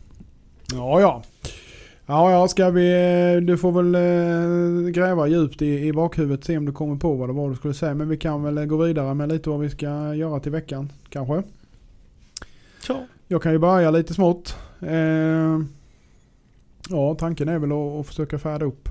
[0.74, 1.24] Ja, ja.
[2.06, 2.92] Ja, ja, ska vi...
[3.36, 7.14] eh, Du får väl eh, gräva djupt i, i bakhuvudet, se om du kommer på
[7.16, 7.94] vad det var du skulle säga.
[7.94, 10.92] Men vi kan väl eh, gå vidare med lite vad vi ska göra till veckan,
[11.10, 11.44] kanske.
[12.88, 13.06] Ja.
[13.28, 14.58] Jag kan ju börja lite smått.
[14.82, 15.60] Eh,
[16.90, 18.90] ja, tanken är väl att, att försöka färda upp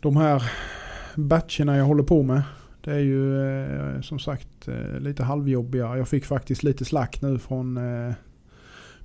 [0.00, 0.52] de här
[1.14, 2.42] batcherna jag håller på med.
[2.84, 5.96] Det är ju eh, som sagt eh, lite halvjobbiga.
[5.96, 7.78] Jag fick faktiskt lite slack nu från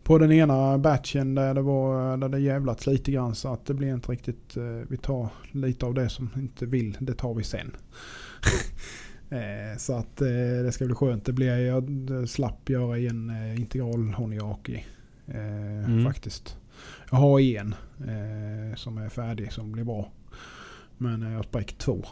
[0.03, 3.73] på den ena batchen där det var där det jävlats lite grann så att det
[3.73, 4.57] blir inte riktigt.
[4.57, 6.97] Eh, vi tar lite av det som inte vill.
[6.99, 7.75] Det tar vi sen.
[9.29, 10.27] eh, så att eh,
[10.63, 11.25] det ska bli skönt.
[11.25, 11.89] Det blir jag
[12.29, 14.85] slapp göra en integral honiaki.
[15.27, 16.05] Eh, Mm.
[16.05, 16.57] Faktiskt.
[17.09, 17.75] Jag har en
[18.75, 20.11] som är färdig som blir bra.
[20.97, 22.05] Men jag har spräckt två.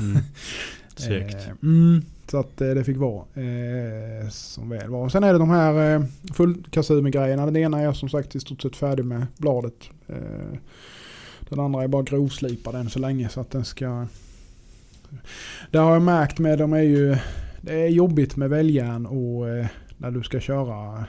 [0.00, 0.18] Mm.
[1.00, 1.34] Segt.
[1.34, 5.08] Eh, mm, så att eh, det fick vara eh, som väl var.
[5.08, 6.02] Sen är det de här eh,
[6.34, 7.46] fullkassumer-grejerna.
[7.46, 9.90] Den ena är jag som sagt i stort sett färdig med bladet.
[10.06, 10.58] Eh,
[11.48, 14.06] den andra är bara grovslipad än så länge så att den ska...
[15.70, 17.16] Det har jag märkt med, de är ju...
[17.60, 19.66] Det är jobbigt med väljärn och eh,
[19.98, 21.04] när du ska köra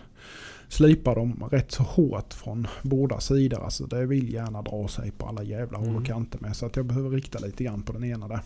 [0.69, 3.63] slipa dem rätt så hårt från båda sidor.
[3.63, 6.01] Alltså det vill gärna dra sig på alla jävla håll Mm.
[6.01, 6.55] och kanter med.
[6.55, 8.39] Så att jag behöver rikta lite grann på den ena där.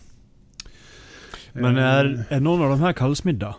[1.52, 3.54] Men Eh, är, är någon av de här kallsmidda?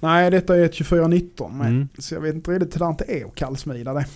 [0.00, 1.66] Nej, detta är ett 2419 med.
[1.66, 1.88] Mm.
[1.98, 4.06] Så jag vet inte riktigt hur det är att kallsmida det.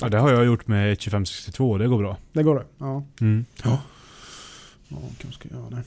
[0.00, 2.16] Ja det har jag gjort med ett 2562 och det går bra.
[2.32, 2.64] Det går det?
[2.78, 3.04] Ja.
[3.20, 3.44] Mm.
[3.64, 3.80] Ja,
[5.18, 5.82] kanske ska göra det.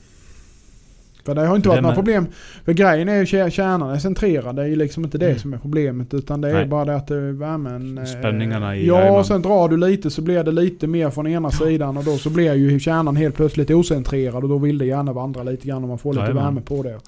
[1.24, 2.26] För det har inte varit några problem.
[2.64, 4.56] För grejen är ju kär- kärnan är centrerad.
[4.56, 5.38] Det är ju liksom inte det Mm.
[5.38, 6.14] som är problemet.
[6.14, 6.66] Utan det är Nej.
[6.66, 7.98] bara det att värmen...
[7.98, 9.20] eh, Spänningarna i- Ja, jajamän.
[9.20, 11.96] och sen drar du lite så blir det lite mer från ena sidan.
[11.96, 14.42] Och då så blir ju kärnan helt plötsligt ocentrerad.
[14.42, 16.44] Och då vill det gärna vandra lite grann om man får lite Jajamän.
[16.44, 16.98] värme på det.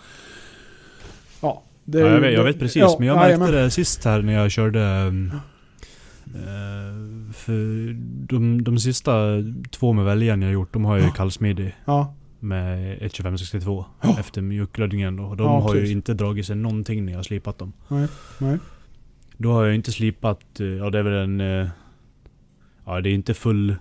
[1.40, 3.38] Ja, det Ja, jag, vet, jag vet precis, ja, men jag jajamän.
[3.38, 4.80] märkte det sist här när jag körde...
[6.34, 7.92] eh, för
[8.28, 9.12] de, de sista
[9.70, 11.14] två med väljaren jag gjort, de har jag ju Ja.
[11.14, 14.16] kallsmidig Ja, med ett 2562 Ja.
[14.20, 15.18] efter mjukglödningen.
[15.18, 15.97] Och de Ja, har ju precis.
[15.97, 17.72] inte dragit sig någonting när jag har slipat dem.
[17.88, 18.59] nej, nej.
[19.36, 21.40] Då har jag inte slipat, eh, ja det är väl en...
[21.40, 21.68] eh,
[22.84, 23.76] Ja, det är inte full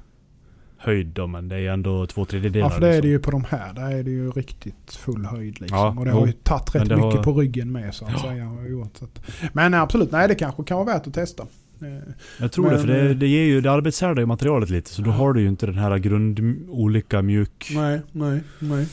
[0.77, 2.65] höjd då, men det är ändå två tredjedelar.
[2.65, 3.09] Ja för det är det liksom.
[3.11, 3.73] ju på de här.
[3.73, 5.77] Där är det ju riktigt full höjd liksom.
[5.77, 6.19] Ja, och det jo.
[6.19, 8.19] har ju tagit rätt mycket har- på ryggen med så att Ja.
[8.19, 8.45] säga.
[8.45, 9.21] har gjort, så att.
[9.53, 11.43] Men absolut, nej det kanske kan vara värt att testa.
[11.81, 14.69] Eh, Jag tror det, för Men, det, eh, det ger ju, det arbetshärdar ju materialet
[14.69, 14.89] lite.
[14.89, 17.71] Så då har du ju inte den här grund, olika mjuk.
[17.75, 18.87] Nej, nej, nej.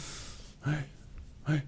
[0.65, 0.75] Nej,
[1.47, 1.63] nej.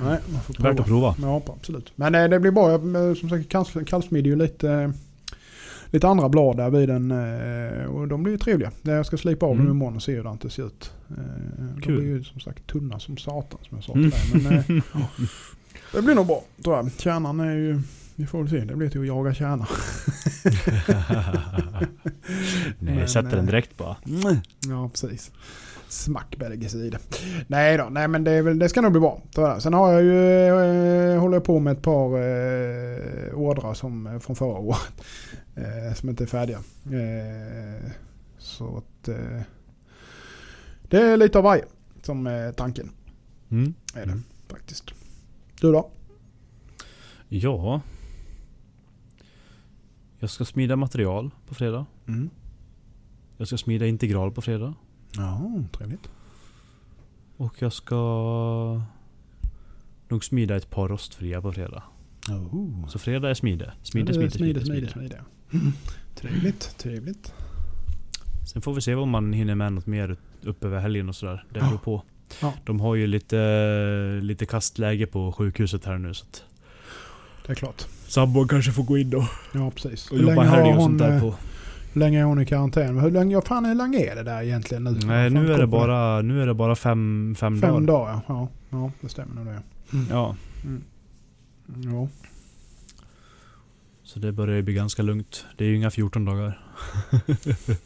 [0.00, 1.14] Nej, man får Värt att prova.
[1.14, 1.28] prova.
[1.46, 1.92] Ja, absolut.
[1.96, 2.70] Men eh, det blir bra.
[2.70, 4.90] Jag- men Som sagt, kall- kallsmid är ju lite, eh,
[5.90, 7.10] lite andra blad där vid den.
[7.10, 8.70] eh, Och de blir ju trevliga.
[8.82, 9.66] Jag ska slipa av Mm.
[9.66, 10.92] dem imorgon och se hur det ser ut.
[11.10, 11.16] Eh,
[11.74, 11.96] De Kul.
[11.96, 14.10] blir ju som sagt tunna som satan som jag sa Mm.
[14.10, 14.62] till dig.
[14.68, 14.84] Men eh,
[15.94, 16.90] det blir nog bra tror jag.
[16.98, 17.80] Kärnan är ju,
[18.18, 18.60] vi får väl se.
[18.60, 19.66] Det blir till att jaga kärna.
[22.78, 23.96] Nej, Men, sätter den eh, direkt bara.
[24.68, 25.32] Ja, precis.
[25.88, 26.98] Smack belgisida.
[27.46, 29.22] Nej då, nej men det, är väl, det ska nog bli bra.
[29.60, 30.46] Sen har jag ju,
[31.12, 35.02] eh, håller jag på med ett par eh, ordrar som, eh, från förra året.
[35.54, 36.58] Eh, som inte är färdiga.
[36.84, 37.90] Eh,
[38.38, 39.40] så att eh,
[40.88, 41.64] det är lite av varje
[42.02, 42.90] som är tanken.
[43.50, 43.74] Mm.
[43.94, 44.84] Är det faktiskt.
[45.60, 45.90] Du då?
[47.28, 47.80] Ja.
[50.18, 51.86] Jag ska smida material på fredag.
[52.06, 52.30] Mm.
[53.36, 54.74] Jag ska smida integral på fredag.
[55.16, 56.10] Ja, trevligt.
[57.36, 58.82] Och jag ska
[60.08, 61.82] nog smida ett par rostfria på fredag.
[62.28, 62.88] Oh.
[62.88, 63.72] Så fredag är smide.
[63.82, 64.90] Smide, smide, smide, smide, smide.
[64.90, 65.20] smide.
[65.52, 65.72] Mm.
[66.14, 67.34] Trevligt, trevligt.
[68.52, 71.44] Sen får vi se om man hinner med något mer upp över helgen och sådär.
[71.52, 72.02] Det beror på.
[72.42, 72.52] Ja.
[72.64, 76.26] De har ju lite, lite kastläge på sjukhuset här nu så
[77.46, 77.86] Det är klart.
[78.08, 80.10] Sambon kanske får gå in då Ja, precis.
[80.10, 81.34] och jobba helg och sånt där eh, på.
[81.92, 82.98] Hur länge är hon i karantän?
[82.98, 84.90] Hur länge, ja, fan, hur länge är det där egentligen nu?
[85.06, 87.86] Nej nu är det bara, nu är det bara fem, fem, Fem dagar.
[87.86, 88.48] dagar, ja.
[88.70, 89.60] Ja, det stämmer nog det.
[90.10, 90.36] Ja,
[91.84, 92.08] Ja.
[94.04, 95.44] så det börjar ju bli ganska lugnt.
[95.56, 96.60] Det är ju inga 14 dagar.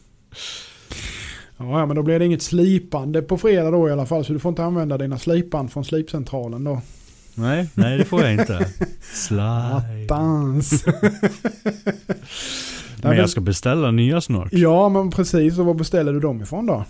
[1.57, 4.25] Ja, ja, men då blir det inget slipande på fredag då i alla fall.
[4.25, 6.81] Så du får inte använda dina slipband från slipcentralen då.
[7.35, 8.59] Nej, nej det får jag inte.
[9.41, 10.85] Attans.
[13.03, 14.49] Men jag ska beställa nya snart.
[14.53, 15.59] Ja, men precis.
[15.59, 16.85] Och var beställer du dem ifrån då?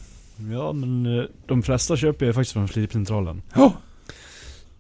[0.53, 3.43] Ja men eh, de flesta köper jag faktiskt från Slipcentralen.
[3.55, 3.73] Ja.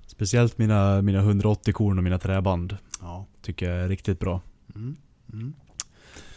[0.06, 2.76] Speciellt mina, mina 180 korn och mina träband.
[3.00, 3.26] Ja.
[3.42, 4.40] Tycker jag är riktigt bra.
[4.74, 4.96] Mm.
[5.32, 5.52] Mm.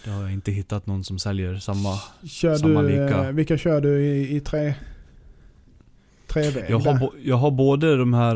[0.03, 1.99] Det har jag inte hittat någon som säljer samma.
[2.27, 3.23] Kör Samma du, lika.
[3.23, 4.75] eh, vilka kör du i, i trä,
[6.43, 6.65] träväg?
[6.69, 8.35] Jag har, jag har både de här...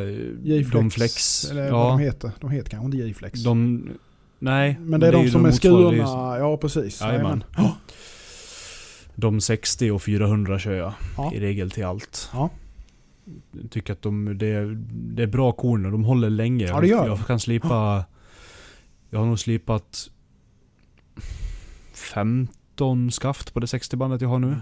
[0.00, 0.10] Uh,
[0.42, 1.44] J-flex, de flex.
[1.50, 2.30] Eller vad de heter.
[2.40, 3.42] De heter kanske inte J-flex.
[3.42, 3.88] de...
[4.38, 4.78] Nej.
[4.80, 6.38] men det är de ju som är skurna.
[6.38, 7.00] Ja, precis.
[7.00, 7.22] Jajamän.
[7.24, 7.44] Jajamän.
[7.56, 7.76] Ja.
[9.14, 11.32] De 60 och 400 kör jag Ja.
[11.34, 12.30] i regel till allt.
[12.32, 12.50] Ja.
[13.62, 16.66] Jag tycker att de, det, är, det är bra korn och de håller länge.
[16.66, 17.24] Ja, det gör jag de.
[17.24, 18.04] kan slipa...
[19.10, 20.10] Jag har nog slipat
[21.92, 24.56] 15 skaft på det 60-bandet jag har nu.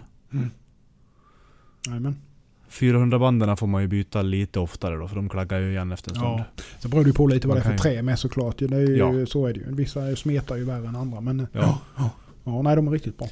[1.86, 2.16] Jajamän.
[2.70, 6.16] 400-banden får man ju byta lite oftare då, för de klaggar ju igen efter en
[6.16, 6.30] stund.
[6.40, 6.44] Ja.
[6.78, 8.58] Så beror det på lite vad det är för trä med såklart.
[8.58, 9.26] Det är ju, Ja.
[9.26, 9.74] Så är det ju.
[9.74, 11.20] Vissa smetar ju värre än andra.
[11.20, 11.78] Men Ja.
[12.44, 13.28] ja, nej de är riktigt bra.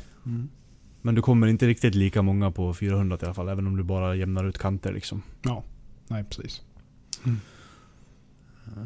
[1.03, 3.82] Men du kommer inte riktigt lika många på 400 i alla fall, även om du
[3.82, 5.22] bara jämnar ut kanter liksom.
[6.09, 6.62] Nej, precis.
[8.66, 8.82] Eh,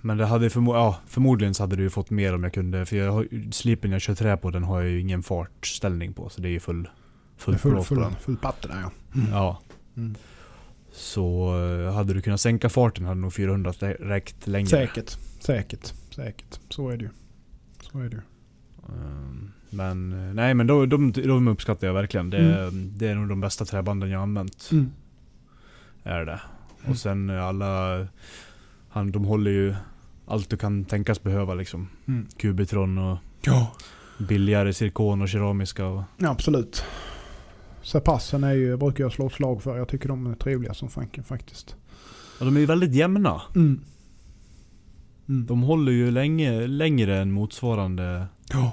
[0.00, 2.96] Men det hade förmo- ja, förmodligen så hade du fått mer om jag kunde, för
[2.96, 6.40] jag har, slipen jag kör trä på den har jag ju ingen fartställning på, så
[6.40, 6.88] det är ju full,
[7.36, 8.90] full, full, full, full patte där ja.
[9.30, 9.60] Ja.
[9.98, 10.14] Mm.
[10.92, 11.54] Så
[11.86, 14.68] eh, hade du kunnat sänka farten hade nog 400 rä- räckt längre.
[14.68, 16.60] Säkert, säkert, säkert.
[16.68, 17.10] Så är det ju.
[17.80, 18.22] Så är det ju.
[18.88, 19.34] Eh,
[19.70, 22.30] Men eh, nej men de, de, de uppskattar jag verkligen.
[22.30, 22.38] Det,
[22.68, 22.92] Mm.
[22.96, 24.68] det är nog de bästa träbanden jag har använt.
[24.72, 24.90] Mm.
[26.02, 26.40] Är det.
[26.80, 26.90] Mm.
[26.90, 28.06] Och sen eh, alla...
[28.88, 29.74] Han, de håller ju
[30.26, 31.88] allt du kan tänkas behöva liksom.
[32.08, 32.26] Mm.
[32.38, 33.72] Cubitron och Ja.
[34.18, 35.86] billigare zirkon och keramiska.
[35.86, 36.84] Och, ja, absolut.
[37.88, 39.76] Sepassen är ju, brukar jag slå ett slag för.
[39.78, 41.76] Jag tycker de är trevliga som fanken faktiskt.
[42.38, 43.42] och de är ju väldigt jämna.
[43.54, 43.80] Mm.
[45.28, 45.46] Mm.
[45.46, 48.72] De håller ju länge, längre än motsvarande Ja.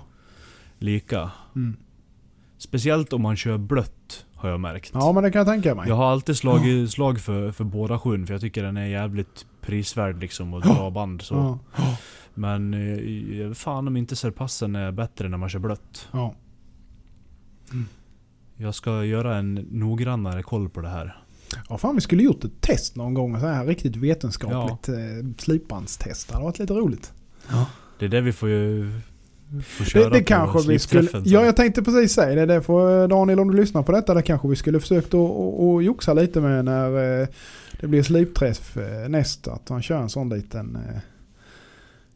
[0.80, 1.32] lika.
[1.56, 1.78] Mm.
[2.58, 4.92] Speciellt om man kör blött har jag märkt.
[4.94, 5.88] ja, men det kan jag tänka mig.
[5.90, 9.46] Jag har alltid slagit slag för, för båda sjön för jag tycker den är jävligt
[9.62, 11.60] prisvärd liksom och bra band så.
[11.78, 11.98] Ja.
[12.34, 16.08] Men eh, fan om inte serpassen är bättre när man kör blött.
[16.12, 16.36] Ja.
[18.58, 21.18] Jag ska göra en noggrannare koll på det här.
[21.70, 23.40] ja, fan vi skulle gjort ett test någon gång.
[23.40, 25.34] Så här riktigt vetenskapligt ja.
[25.38, 26.28] slipbandstest.
[26.28, 27.14] Det hade varit lite roligt.
[28.00, 28.92] Det är det vi får ju...
[29.66, 31.08] Får köra Det, det kanske vi skulle...
[31.08, 31.24] sen.
[31.26, 32.46] Ja, jag tänkte precis säga det.
[32.54, 36.14] Det får Daniel, om du lyssnar på detta, det kanske vi skulle försökt att joxa
[36.14, 37.28] lite med när eh,
[37.82, 39.54] det blir slipträff eh, nästa.
[39.54, 41.00] Att han kör en sån liten, eh,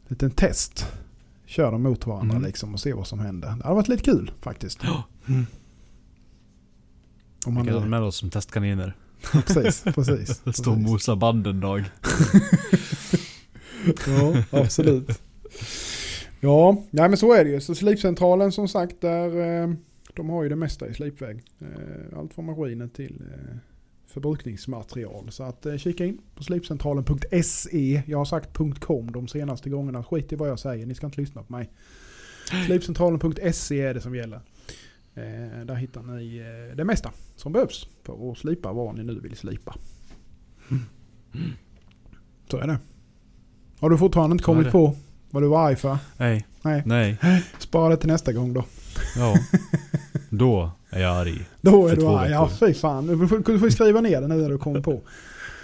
[0.08, 0.86] liten test.
[1.46, 2.46] kör dem mot varandra Mm.
[2.46, 3.48] liksom och ser vad som händer.
[3.48, 4.78] Det hade varit lite kul faktiskt.
[5.28, 5.46] Mm.
[7.46, 8.96] Om Man man, kan med oss som testkaniner.
[9.32, 10.42] precis, precis.
[10.56, 11.84] Stå och mosa band en dag.
[14.06, 15.22] Ja, absolut.
[16.40, 17.60] Ja, nej men så är det ju.
[17.60, 19.74] Så slipcentralen som sagt, där, eh,
[20.14, 21.42] de har ju det mesta i slipväg.
[21.58, 23.56] Eh, Allt från maskiner till eh,
[24.06, 25.30] förbrukningsmaterial.
[25.32, 28.02] Så att kika in på slipcentralen.se.
[28.06, 30.04] Jag har sagt .com de senaste gångerna.
[30.04, 31.70] Skit i vad jag säger, ni ska inte lyssna på mig.
[32.66, 34.40] Slipcentralen.se är det som gäller.
[35.14, 39.20] Eh, där hittar ni eh, det mesta som behövs för att slipa vad ni nu
[39.20, 39.74] vill slipa.
[42.50, 42.78] Så är det.
[43.80, 44.96] Har du fortfarande inte kommit på
[45.30, 45.98] vad du var arg för?
[46.16, 46.46] Nej.
[46.62, 46.82] Nej.
[46.86, 47.18] Nej.
[47.58, 48.64] Spara det till nästa gång då.
[49.16, 49.34] Ja.
[50.30, 51.48] Då är jag arg.
[51.60, 52.30] Då är du arg.
[52.30, 53.06] Ja, fy fan.
[53.06, 55.00] Du får, du får skriva ner det nu när du kommer på.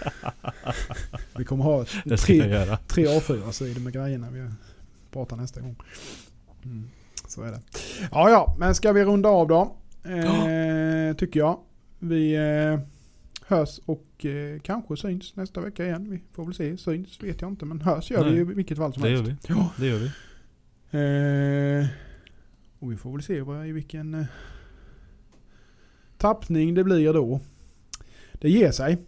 [1.37, 4.51] Vi kommer ha tre, tre A4-sidor med grejerna vi
[5.13, 5.77] pratar nästa gång.
[6.65, 6.91] Mm.
[7.37, 7.61] Så är det.
[8.13, 9.77] Ja, ja, men ska vi runda av då?
[10.05, 11.59] Eh, tycker jag.
[11.99, 12.81] Vi eh,
[13.47, 16.11] hörs och eh, kanske syns nästa vecka igen.
[16.11, 16.77] Vi får väl se.
[16.77, 18.41] Syns vet jag inte, men hörs gör vi Nej.
[18.41, 19.51] i vilket fall som Det gör helst.
[19.51, 19.55] vi.
[19.55, 19.71] Ja.
[19.79, 20.07] Det gör vi.
[21.83, 21.87] Eh,
[22.79, 24.27] och vi får väl se vad, i vilken eh,
[26.19, 27.41] tappning det blir då.
[28.33, 28.99] Det ger sig.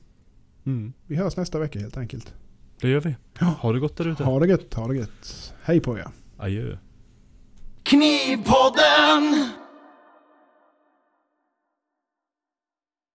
[0.67, 0.93] Mm.
[1.07, 2.35] Vi hörs nästa vecka helt enkelt.
[2.81, 3.17] Det gör vi.
[3.41, 3.47] Ja.
[3.47, 4.25] Ha det gott där ute.
[4.25, 5.55] Ha det gött, ha det gött.
[5.63, 6.07] Hej på er.
[6.37, 6.77] Adjö.
[7.89, 9.58] Knivpodden!